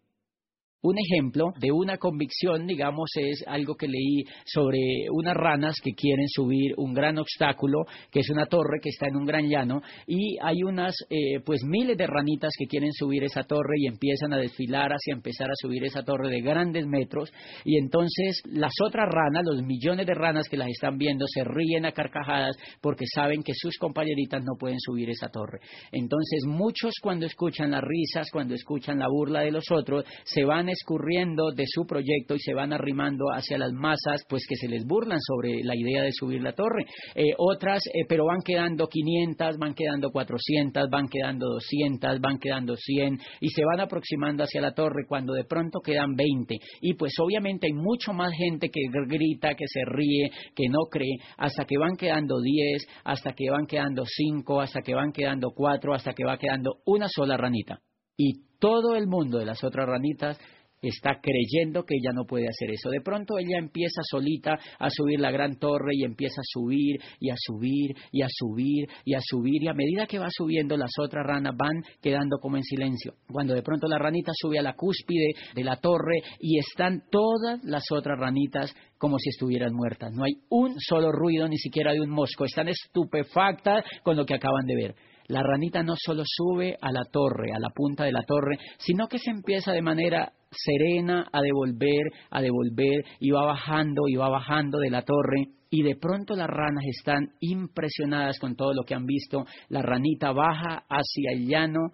[0.83, 4.79] Un ejemplo de una convicción, digamos, es algo que leí sobre
[5.11, 9.15] unas ranas que quieren subir un gran obstáculo, que es una torre que está en
[9.15, 13.43] un gran llano, y hay unas, eh, pues, miles de ranitas que quieren subir esa
[13.43, 17.31] torre y empiezan a desfilar hacia empezar a subir esa torre de grandes metros,
[17.63, 21.85] y entonces las otras ranas, los millones de ranas que las están viendo, se ríen
[21.85, 25.59] a carcajadas porque saben que sus compañeritas no pueden subir esa torre.
[25.91, 30.70] Entonces, muchos cuando escuchan las risas, cuando escuchan la burla de los otros, se van
[30.71, 34.85] escurriendo de su proyecto y se van arrimando hacia las masas, pues que se les
[34.85, 36.85] burlan sobre la idea de subir la torre.
[37.15, 42.75] Eh, otras, eh, pero van quedando 500, van quedando 400, van quedando 200, van quedando
[42.75, 46.57] 100 y se van aproximando hacia la torre cuando de pronto quedan 20.
[46.81, 51.17] Y pues obviamente hay mucho más gente que grita, que se ríe, que no cree,
[51.37, 55.93] hasta que van quedando 10, hasta que van quedando 5, hasta que van quedando 4,
[55.93, 57.79] hasta que va quedando una sola ranita.
[58.17, 60.39] Y todo el mundo de las otras ranitas
[60.81, 62.89] está creyendo que ella no puede hacer eso.
[62.89, 67.29] De pronto ella empieza solita a subir la gran torre y empieza a subir y
[67.29, 70.91] a subir y a subir y a subir y a medida que va subiendo las
[70.99, 73.13] otras ranas van quedando como en silencio.
[73.31, 77.63] Cuando de pronto la ranita sube a la cúspide de la torre y están todas
[77.63, 80.11] las otras ranitas como si estuvieran muertas.
[80.13, 82.45] No hay un solo ruido ni siquiera de un mosco.
[82.45, 84.95] Están estupefactas con lo que acaban de ver
[85.27, 89.07] la ranita no solo sube a la torre, a la punta de la torre, sino
[89.07, 94.29] que se empieza de manera serena a devolver, a devolver, y va bajando, y va
[94.29, 98.93] bajando de la torre, y de pronto las ranas están impresionadas con todo lo que
[98.93, 101.91] han visto, la ranita baja hacia el llano,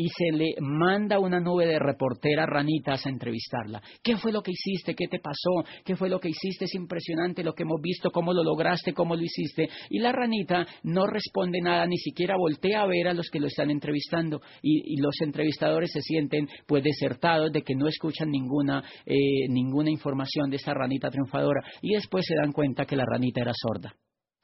[0.00, 3.82] y se le manda una nube de reporteras ranitas a entrevistarla.
[4.00, 4.94] ¿Qué fue lo que hiciste?
[4.94, 5.64] ¿Qué te pasó?
[5.84, 6.66] ¿Qué fue lo que hiciste?
[6.66, 9.68] Es impresionante lo que hemos visto, cómo lo lograste, cómo lo hiciste.
[9.90, 13.48] Y la ranita no responde nada, ni siquiera voltea a ver a los que lo
[13.48, 14.40] están entrevistando.
[14.62, 20.48] Y, los entrevistadores se sienten pues desertados de que no escuchan ninguna, eh, ninguna información
[20.50, 21.62] de esa ranita triunfadora.
[21.82, 23.94] Y después se dan cuenta que la ranita era sorda.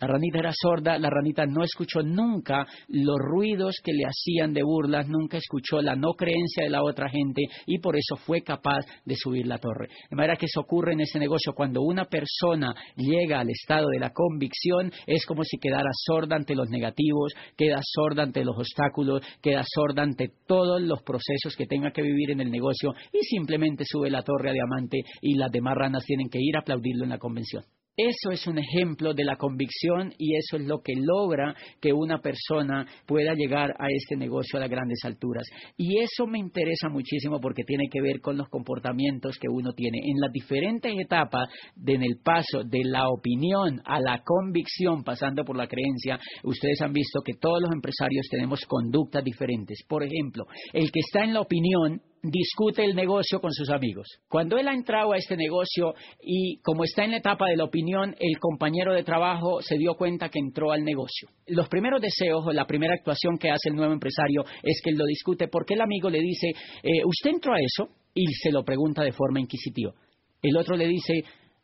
[0.00, 4.64] La ranita era sorda, la ranita no escuchó nunca los ruidos que le hacían de
[4.64, 8.84] burlas, nunca escuchó la no creencia de la otra gente y por eso fue capaz
[9.04, 9.88] de subir la torre.
[10.10, 11.52] De manera que eso ocurre en ese negocio.
[11.54, 16.56] Cuando una persona llega al estado de la convicción, es como si quedara sorda ante
[16.56, 21.92] los negativos, queda sorda ante los obstáculos, queda sorda ante todos los procesos que tenga
[21.92, 25.76] que vivir en el negocio y simplemente sube la torre a diamante y las demás
[25.76, 27.62] ranas tienen que ir a aplaudirlo en la convención.
[27.96, 32.18] Eso es un ejemplo de la convicción y eso es lo que logra que una
[32.18, 35.46] persona pueda llegar a este negocio a las grandes alturas.
[35.76, 39.98] Y eso me interesa muchísimo porque tiene que ver con los comportamientos que uno tiene.
[39.98, 41.48] En las diferentes etapas
[41.86, 46.92] en el paso de la opinión a la convicción, pasando por la creencia, ustedes han
[46.92, 49.84] visto que todos los empresarios tenemos conductas diferentes.
[49.88, 54.06] Por ejemplo, el que está en la opinión discute el negocio con sus amigos.
[54.28, 57.64] Cuando él ha entrado a este negocio y como está en la etapa de la
[57.64, 61.28] opinión, el compañero de trabajo se dio cuenta que entró al negocio.
[61.46, 64.96] Los primeros deseos o la primera actuación que hace el nuevo empresario es que él
[64.96, 66.48] lo discute porque el amigo le dice,
[66.82, 67.90] eh, ¿usted entró a eso?
[68.14, 69.92] Y se lo pregunta de forma inquisitiva.
[70.40, 71.12] El otro le dice,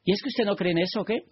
[0.05, 1.23] ¿y es que usted no cree en eso o qué?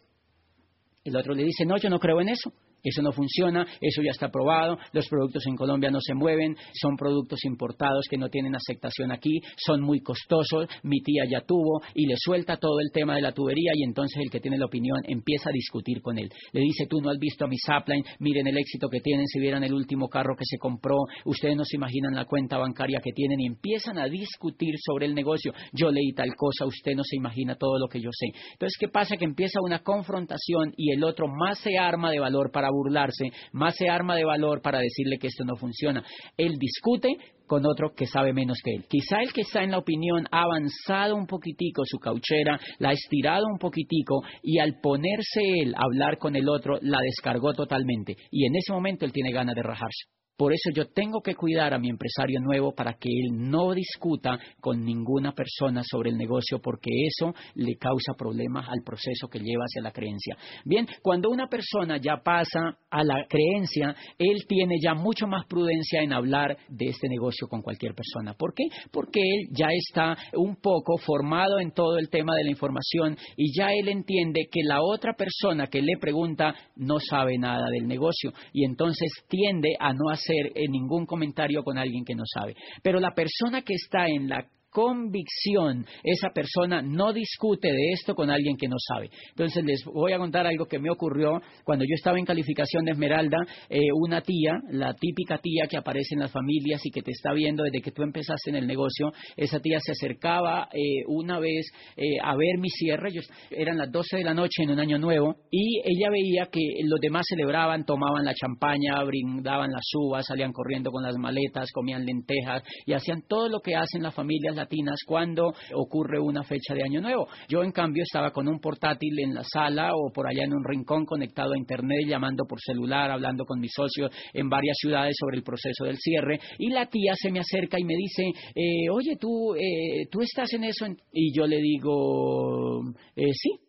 [1.04, 2.52] El otro le dice, no, yo no creo en eso.
[2.82, 6.96] Eso no funciona, eso ya está probado, los productos en Colombia no se mueven, son
[6.96, 12.06] productos importados que no tienen aceptación aquí, son muy costosos, mi tía ya tuvo y
[12.06, 14.98] le suelta todo el tema de la tubería y entonces el que tiene la opinión
[15.06, 16.28] empieza a discutir con él.
[16.52, 19.40] Le dice, tú no has visto a mi Sapline, miren el éxito que tienen, si
[19.40, 23.12] vieran el último carro que se compró, ustedes no se imaginan la cuenta bancaria que
[23.12, 25.52] tienen y empiezan a discutir sobre el negocio.
[25.72, 28.26] Yo leí tal cosa, usted no se imagina todo lo que yo sé.
[28.52, 29.16] Entonces, ¿qué pasa?
[29.16, 33.74] Que empieza una confrontación y el otro más se arma de valor para burlarse, más
[33.76, 36.04] se arma de valor para decirle que esto no funciona.
[36.36, 38.84] Él discute con otro que sabe menos que él.
[38.88, 42.92] Quizá el que está en la opinión ha avanzado un poquitico su cauchera, la ha
[42.92, 48.16] estirado un poquitico y al ponerse él a hablar con el otro la descargó totalmente
[48.30, 50.17] y en ese momento él tiene ganas de rajarse.
[50.38, 54.38] Por eso yo tengo que cuidar a mi empresario nuevo para que él no discuta
[54.60, 59.64] con ninguna persona sobre el negocio porque eso le causa problemas al proceso que lleva
[59.64, 60.36] hacia la creencia.
[60.64, 66.02] Bien, cuando una persona ya pasa a la creencia, él tiene ya mucho más prudencia
[66.02, 68.34] en hablar de este negocio con cualquier persona.
[68.34, 68.62] ¿Por qué?
[68.92, 73.58] Porque él ya está un poco formado en todo el tema de la información y
[73.58, 78.32] ya él entiende que la otra persona que le pregunta no sabe nada del negocio
[78.52, 82.54] y entonces tiende a no hacer hacer ningún comentario con alguien que no sabe.
[82.82, 85.86] Pero la persona que está en la convicción.
[86.02, 89.10] Esa persona no discute de esto con alguien que no sabe.
[89.30, 92.92] Entonces les voy a contar algo que me ocurrió cuando yo estaba en calificación de
[92.92, 93.38] Esmeralda.
[93.68, 97.32] Eh, una tía, la típica tía que aparece en las familias y que te está
[97.32, 101.66] viendo desde que tú empezaste en el negocio, esa tía se acercaba eh, una vez
[101.96, 103.10] eh, a ver mi cierre.
[103.50, 107.00] eran las 12 de la noche en un año nuevo y ella veía que los
[107.00, 112.62] demás celebraban, tomaban la champaña, brindaban las uvas, salían corriendo con las maletas, comían lentejas
[112.86, 117.00] y hacían todo lo que hacen las familias latinas cuando ocurre una fecha de Año
[117.00, 117.28] Nuevo.
[117.48, 120.64] Yo, en cambio, estaba con un portátil en la sala o por allá en un
[120.64, 125.38] rincón conectado a Internet, llamando por celular, hablando con mis socios en varias ciudades sobre
[125.38, 126.40] el proceso del cierre.
[126.58, 130.52] Y la tía se me acerca y me dice, eh, oye, tú, eh, tú estás
[130.52, 130.86] en eso.
[131.12, 132.82] Y yo le digo,
[133.16, 133.67] eh, sí,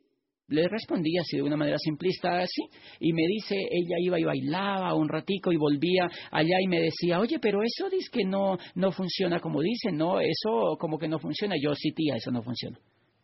[0.49, 2.63] le respondí así de una manera simplista, así,
[2.99, 7.19] y me dice, ella iba y bailaba un ratico y volvía allá y me decía,
[7.19, 11.19] oye, pero eso dice que no, no funciona como dicen, no, eso como que no
[11.19, 11.55] funciona.
[11.61, 12.77] Yo, sí, tía, eso no funciona.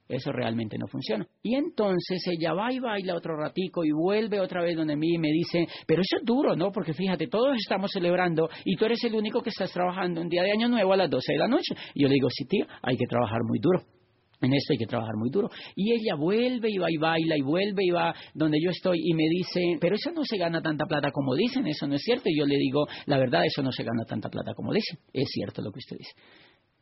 [0.08, 1.26] Eso realmente no funciona.
[1.42, 5.18] Y entonces ella va y baila otro ratico y vuelve otra vez donde mí y
[5.18, 6.72] me dice, pero eso es duro, ¿no?
[6.72, 10.44] Porque fíjate, todos estamos celebrando y tú eres el único que estás trabajando un día
[10.44, 11.74] de año nuevo a las 12 de la noche.
[11.96, 13.95] Y yo le digo, sí, tía, hay que trabajar muy duro.
[14.42, 15.50] En esto hay que trabajar muy duro.
[15.76, 19.14] Y ella vuelve y va y baila y vuelve y va donde yo estoy y
[19.14, 22.30] me dice, pero eso no se gana tanta plata como dicen, eso no es cierto.
[22.30, 25.00] Y yo le digo, la verdad, eso no se gana tanta plata como dicen.
[25.14, 26.12] Es cierto lo que usted dice.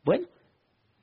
[0.04, 0.26] Bueno,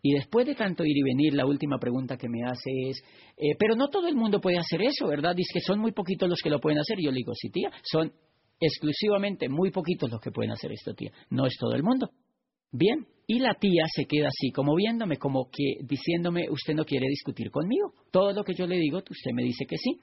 [0.03, 3.03] y después de tanto ir y venir, la última pregunta que me hace es,
[3.37, 5.35] eh, pero no todo el mundo puede hacer eso, ¿verdad?
[5.35, 6.97] Dice que son muy poquitos los que lo pueden hacer.
[6.99, 8.11] Yo le digo, sí, tía, son
[8.59, 11.11] exclusivamente muy poquitos los que pueden hacer esto, tía.
[11.29, 12.09] No es todo el mundo.
[12.71, 17.07] Bien, y la tía se queda así, como viéndome, como que diciéndome, usted no quiere
[17.07, 17.93] discutir conmigo.
[18.11, 20.01] Todo lo que yo le digo, usted me dice que sí.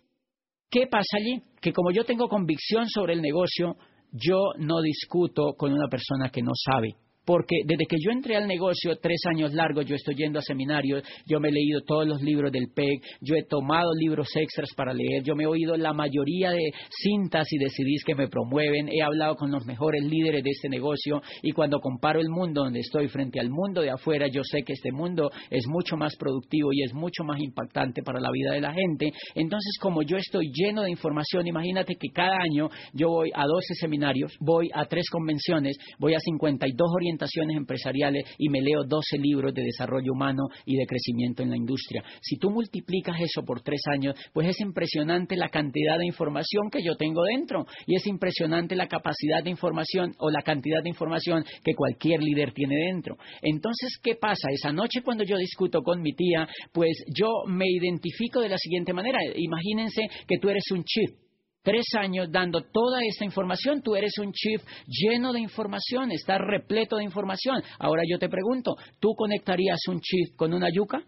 [0.70, 1.42] ¿Qué pasa allí?
[1.60, 3.76] Que como yo tengo convicción sobre el negocio,
[4.12, 6.96] yo no discuto con una persona que no sabe
[7.28, 11.02] porque desde que yo entré al negocio, tres años largos, yo estoy yendo a seminarios,
[11.26, 14.94] yo me he leído todos los libros del PEG, yo he tomado libros extras para
[14.94, 18.88] leer, yo me he oído la mayoría de cintas y de CDs que me promueven,
[18.88, 22.80] he hablado con los mejores líderes de este negocio y cuando comparo el mundo donde
[22.80, 26.70] estoy frente al mundo de afuera, yo sé que este mundo es mucho más productivo
[26.72, 29.12] y es mucho más impactante para la vida de la gente.
[29.34, 33.74] Entonces, como yo estoy lleno de información, imagínate que cada año yo voy a 12
[33.74, 37.17] seminarios, voy a tres convenciones, voy a 52 orientaciones
[37.56, 42.02] empresariales y me leo 12 libros de desarrollo humano y de crecimiento en la industria.
[42.20, 46.82] Si tú multiplicas eso por tres años, pues es impresionante la cantidad de información que
[46.82, 51.44] yo tengo dentro y es impresionante la capacidad de información o la cantidad de información
[51.64, 53.16] que cualquier líder tiene dentro.
[53.42, 54.48] Entonces, ¿qué pasa?
[54.50, 58.92] Esa noche cuando yo discuto con mi tía, pues yo me identifico de la siguiente
[58.92, 59.18] manera.
[59.34, 61.27] Imagínense que tú eres un chip
[61.62, 66.96] tres años dando toda esta información, tú eres un chief lleno de información, estás repleto
[66.96, 67.62] de información.
[67.78, 71.02] Ahora yo te pregunto, ¿tú conectarías un chief con una yuca?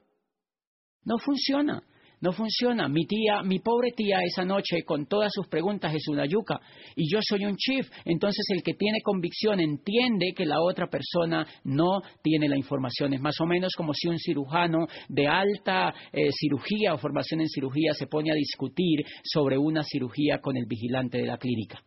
[1.05, 1.83] No funciona.
[2.21, 2.87] No funciona.
[2.87, 6.61] Mi tía, mi pobre tía esa noche con todas sus preguntas es una yuca
[6.95, 7.89] y yo soy un chief.
[8.05, 13.14] Entonces el que tiene convicción entiende que la otra persona no tiene la información.
[13.14, 17.49] Es más o menos como si un cirujano de alta eh, cirugía o formación en
[17.49, 21.83] cirugía se pone a discutir sobre una cirugía con el vigilante de la clínica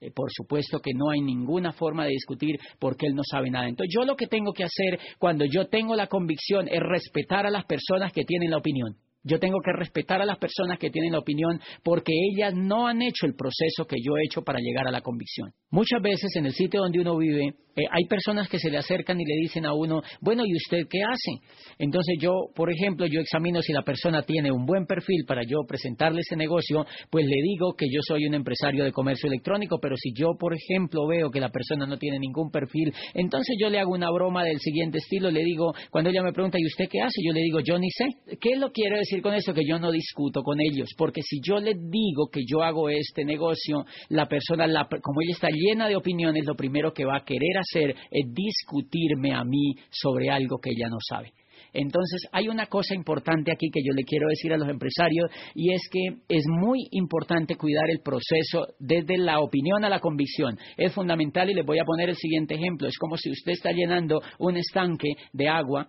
[0.00, 3.68] eh, por supuesto que no hay ninguna forma de discutir porque él no sabe nada.
[3.68, 7.50] Entonces yo lo que tengo que hacer cuando yo tengo la convicción es respetar a
[7.50, 8.96] las personas que tienen la opinión.
[9.24, 13.02] Yo tengo que respetar a las personas que tienen la opinión porque ellas no han
[13.02, 15.50] hecho el proceso que yo he hecho para llegar a la convicción.
[15.70, 19.18] Muchas veces en el sitio donde uno vive eh, hay personas que se le acercan
[19.18, 21.40] y le dicen a uno, bueno, ¿y usted qué hace?
[21.78, 25.60] Entonces yo, por ejemplo, yo examino si la persona tiene un buen perfil para yo
[25.66, 29.96] presentarle ese negocio, pues le digo que yo soy un empresario de comercio electrónico, pero
[29.96, 33.78] si yo, por ejemplo, veo que la persona no tiene ningún perfil, entonces yo le
[33.78, 37.00] hago una broma del siguiente estilo, le digo, cuando ella me pregunta, ¿y usted qué
[37.00, 37.22] hace?
[37.24, 38.04] Yo le digo, yo ni sé.
[38.38, 39.52] ¿Qué lo quiero decir con eso?
[39.52, 43.24] Que yo no discuto con ellos, porque si yo le digo que yo hago este
[43.24, 44.66] negocio, la persona,
[45.02, 49.34] como ella está llena de opiniones, lo primero que va a querer hacer es discutirme
[49.34, 51.32] a mí sobre algo que ella no sabe.
[51.72, 55.72] Entonces, hay una cosa importante aquí que yo le quiero decir a los empresarios y
[55.72, 60.58] es que es muy importante cuidar el proceso desde la opinión a la convicción.
[60.76, 62.88] Es fundamental y les voy a poner el siguiente ejemplo.
[62.88, 65.88] Es como si usted está llenando un estanque de agua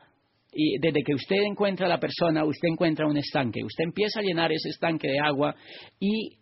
[0.54, 3.64] y desde que usted encuentra a la persona, usted encuentra un estanque.
[3.64, 5.56] Usted empieza a llenar ese estanque de agua
[6.00, 6.38] y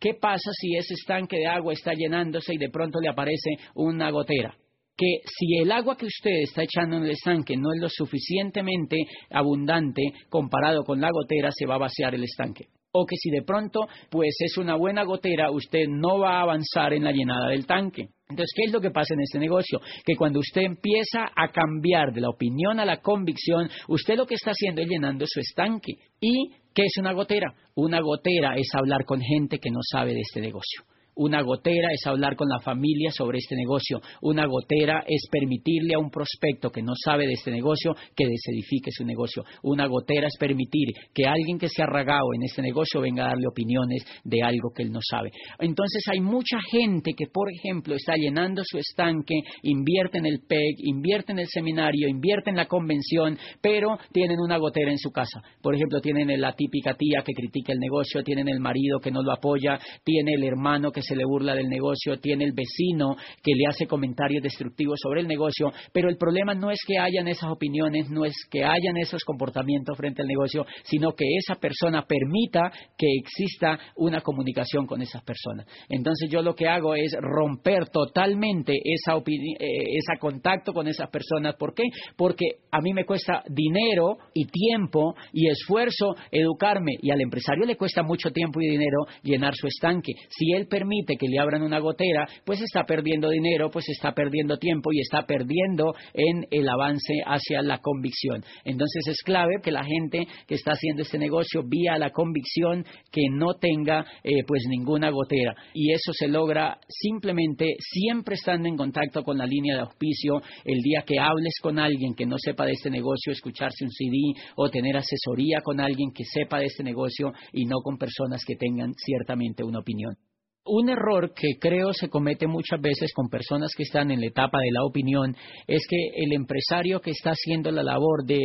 [0.00, 4.10] ¿qué pasa si ese estanque de agua está llenándose y de pronto le aparece una
[4.10, 4.56] gotera?
[4.94, 8.98] que si el agua que usted está echando en el estanque no es lo suficientemente
[9.30, 12.66] abundante comparado con la gotera, se va a vaciar el estanque.
[12.92, 13.80] O que si de pronto
[14.10, 18.08] pues es una buena gotera, usted no va a avanzar en la llenada del tanque.
[18.28, 19.80] Entonces, ¿qué es lo que pasa en este negocio?
[20.04, 24.36] Que cuando usted empieza a cambiar de la opinión a la convicción, usted lo que
[24.36, 25.92] está haciendo es llenando su estanque.
[26.20, 27.54] ¿Y qué es una gotera?
[27.74, 30.82] Una gotera es hablar con gente que no sabe de este negocio.
[31.14, 34.00] Una gotera es hablar con la familia sobre este negocio.
[34.22, 38.90] Una gotera es permitirle a un prospecto que no sabe de este negocio que desedifique
[38.90, 39.44] su negocio.
[39.62, 43.28] Una gotera es permitir que alguien que se ha ragado en este negocio venga a
[43.28, 45.30] darle opiniones de algo que él no sabe.
[45.58, 50.76] Entonces hay mucha gente que, por ejemplo, está llenando su estanque, invierte en el PEG,
[50.78, 55.42] invierte en el seminario, invierte en la convención, pero tienen una gotera en su casa.
[55.60, 59.22] Por ejemplo, tienen la típica tía que critica el negocio, tienen el marido que no
[59.22, 63.52] lo apoya, tiene el hermano que se le burla del negocio, tiene el vecino que
[63.54, 67.50] le hace comentarios destructivos sobre el negocio, pero el problema no es que hayan esas
[67.50, 72.70] opiniones, no es que hayan esos comportamientos frente al negocio, sino que esa persona permita
[72.96, 75.66] que exista una comunicación con esas personas.
[75.88, 81.56] Entonces yo lo que hago es romper totalmente esa eh, ese contacto con esas personas.
[81.56, 81.84] ¿Por qué?
[82.16, 87.76] Porque a mí me cuesta dinero y tiempo y esfuerzo educarme y al empresario le
[87.76, 90.12] cuesta mucho tiempo y dinero llenar su estanque.
[90.28, 94.56] Si él permite que le abran una gotera, pues está perdiendo dinero, pues está perdiendo
[94.58, 98.44] tiempo y está perdiendo en el avance hacia la convicción.
[98.64, 103.22] Entonces es clave que la gente que está haciendo este negocio vía la convicción que
[103.30, 109.22] no tenga eh, pues ninguna gotera y eso se logra simplemente siempre estando en contacto
[109.22, 112.72] con la línea de auspicio el día que hables con alguien que no sepa de
[112.72, 114.16] este negocio, escucharse un CD
[114.56, 118.56] o tener asesoría con alguien que sepa de este negocio y no con personas que
[118.56, 120.16] tengan ciertamente una opinión.
[120.64, 124.60] Un error que creo se comete muchas veces con personas que están en la etapa
[124.60, 125.34] de la opinión
[125.66, 128.38] es que el empresario que está haciendo la labor de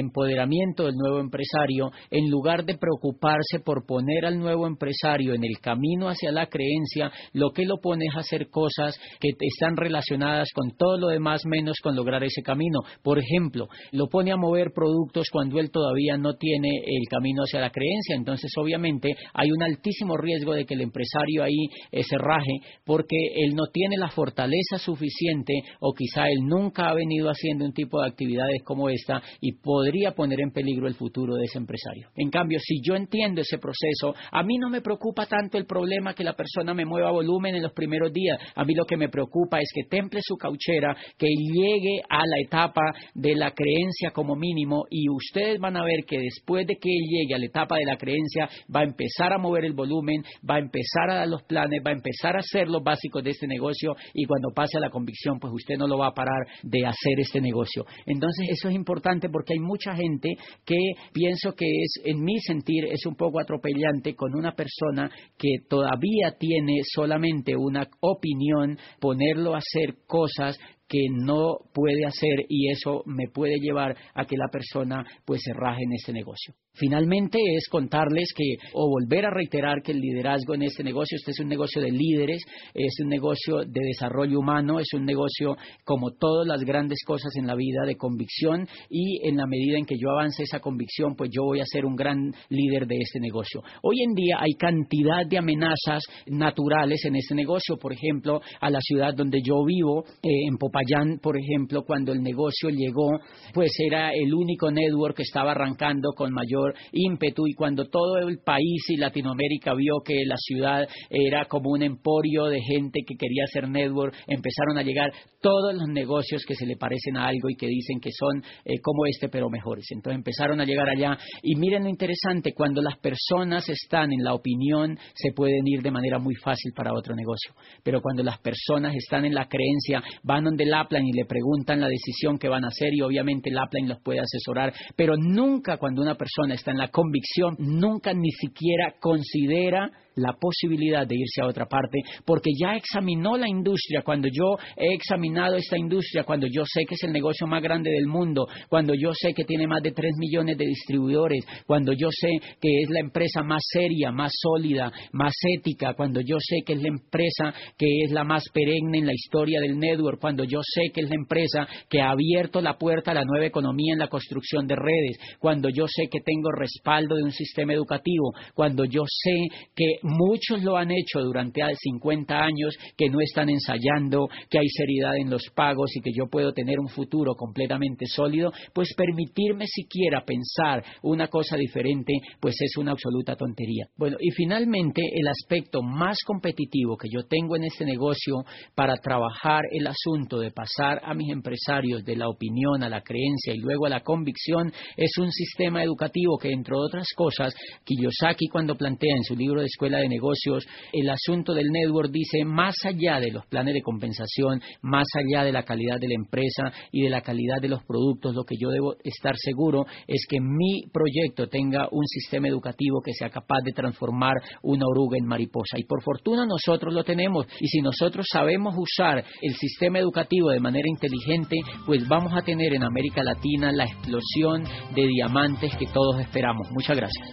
[0.00, 5.60] empoderamiento del nuevo empresario, en lugar de preocuparse por poner al nuevo empresario en el
[5.60, 10.72] camino hacia la creencia, lo que lo pone es hacer cosas que están relacionadas con
[10.76, 12.80] todo lo demás menos con lograr ese camino.
[13.00, 17.60] Por ejemplo, lo pone a mover productos cuando él todavía no tiene el camino hacia
[17.60, 18.16] la creencia.
[18.16, 21.59] Entonces, obviamente, hay un altísimo riesgo de que el empresario ahí
[21.90, 27.28] ese raje porque él no tiene la fortaleza suficiente o quizá él nunca ha venido
[27.28, 31.44] haciendo un tipo de actividades como esta y podría poner en peligro el futuro de
[31.44, 32.08] ese empresario.
[32.16, 36.14] En cambio, si yo entiendo ese proceso, a mí no me preocupa tanto el problema
[36.14, 38.38] que la persona me mueva volumen en los primeros días.
[38.54, 42.40] A mí lo que me preocupa es que temple su cauchera, que llegue a la
[42.44, 46.90] etapa de la creencia como mínimo y ustedes van a ver que después de que
[46.90, 50.22] él llegue a la etapa de la creencia va a empezar a mover el volumen,
[50.48, 53.30] va a empezar a dar los planes, va a empezar a hacer los básicos de
[53.30, 56.46] este negocio y cuando pase a la convicción, pues usted no lo va a parar
[56.62, 57.84] de hacer este negocio.
[58.06, 60.30] Entonces, eso es importante porque hay mucha gente
[60.64, 60.78] que
[61.12, 66.36] pienso que es, en mi sentir, es un poco atropellante con una persona que todavía
[66.38, 70.56] tiene solamente una opinión, ponerlo a hacer cosas
[70.90, 75.52] que no puede hacer y eso me puede llevar a que la persona pues se
[75.52, 76.52] raje en ese negocio.
[76.74, 81.32] Finalmente es contarles que, o volver a reiterar que el liderazgo en este negocio, este
[81.32, 82.42] es un negocio de líderes,
[82.74, 87.46] es un negocio de desarrollo humano, es un negocio como todas las grandes cosas en
[87.46, 91.30] la vida de convicción y en la medida en que yo avance esa convicción, pues
[91.32, 93.62] yo voy a ser un gran líder de este negocio.
[93.82, 98.80] Hoy en día hay cantidad de amenazas naturales en este negocio, por ejemplo, a la
[98.80, 100.79] ciudad donde yo vivo, eh, en Popayán,
[101.20, 103.10] por ejemplo, cuando el negocio llegó,
[103.52, 108.38] pues era el único network que estaba arrancando con mayor ímpetu y cuando todo el
[108.38, 113.44] país y Latinoamérica vio que la ciudad era como un emporio de gente que quería
[113.44, 117.56] hacer network, empezaron a llegar todos los negocios que se le parecen a algo y
[117.56, 119.86] que dicen que son eh, como este pero mejores.
[119.90, 124.34] Entonces empezaron a llegar allá y miren lo interesante, cuando las personas están en la
[124.34, 128.94] opinión se pueden ir de manera muy fácil para otro negocio, pero cuando las personas
[128.94, 132.68] están en la creencia van donde Laplan y le preguntan la decisión que van a
[132.68, 136.88] hacer y obviamente Laplan los puede asesorar, pero nunca cuando una persona está en la
[136.88, 143.36] convicción, nunca ni siquiera considera la posibilidad de irse a otra parte, porque ya examinó
[143.36, 147.46] la industria, cuando yo he examinado esta industria, cuando yo sé que es el negocio
[147.46, 151.44] más grande del mundo, cuando yo sé que tiene más de 3 millones de distribuidores,
[151.66, 152.28] cuando yo sé
[152.60, 156.82] que es la empresa más seria, más sólida, más ética, cuando yo sé que es
[156.82, 160.82] la empresa que es la más perenne en la historia del network, cuando yo yo
[160.82, 163.98] sé que es la empresa que ha abierto la puerta a la nueva economía en
[163.98, 168.84] la construcción de redes, cuando yo sé que tengo respaldo de un sistema educativo, cuando
[168.84, 169.36] yo sé
[169.74, 175.16] que muchos lo han hecho durante 50 años, que no están ensayando, que hay seriedad
[175.16, 180.24] en los pagos y que yo puedo tener un futuro completamente sólido, pues permitirme siquiera
[180.24, 183.86] pensar una cosa diferente, pues es una absoluta tontería.
[183.96, 188.44] Bueno, y finalmente el aspecto más competitivo que yo tengo en este negocio
[188.74, 193.54] para trabajar el asunto de pasar a mis empresarios de la opinión a la creencia
[193.54, 198.76] y luego a la convicción es un sistema educativo que, entre otras cosas, Kiyosaki cuando
[198.76, 203.20] plantea en su libro de Escuela de Negocios el asunto del network dice más allá
[203.20, 207.10] de los planes de compensación, más allá de la calidad de la empresa y de
[207.10, 211.48] la calidad de los productos, lo que yo debo estar seguro es que mi proyecto
[211.48, 215.78] tenga un sistema educativo que sea capaz de transformar una oruga en mariposa.
[215.78, 217.46] Y por fortuna nosotros lo tenemos.
[217.60, 219.98] Y si nosotros sabemos usar el sistema
[220.30, 224.64] de manera inteligente, pues vamos a tener en América Latina la explosión
[224.94, 226.70] de diamantes que todos esperamos.
[226.70, 227.28] Muchas gracias.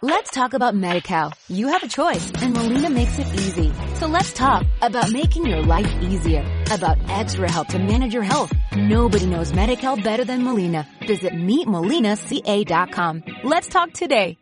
[0.00, 1.32] Let's talk about MediCal.
[1.48, 3.72] You have a choice and Molina makes it easy.
[3.94, 8.52] So let's talk about making your life easier, about extra help to manage your health.
[8.76, 10.86] Nobody knows MediCal better than Molina.
[11.06, 13.24] Visit meetmolinaca.com.
[13.44, 14.36] Let's talk today.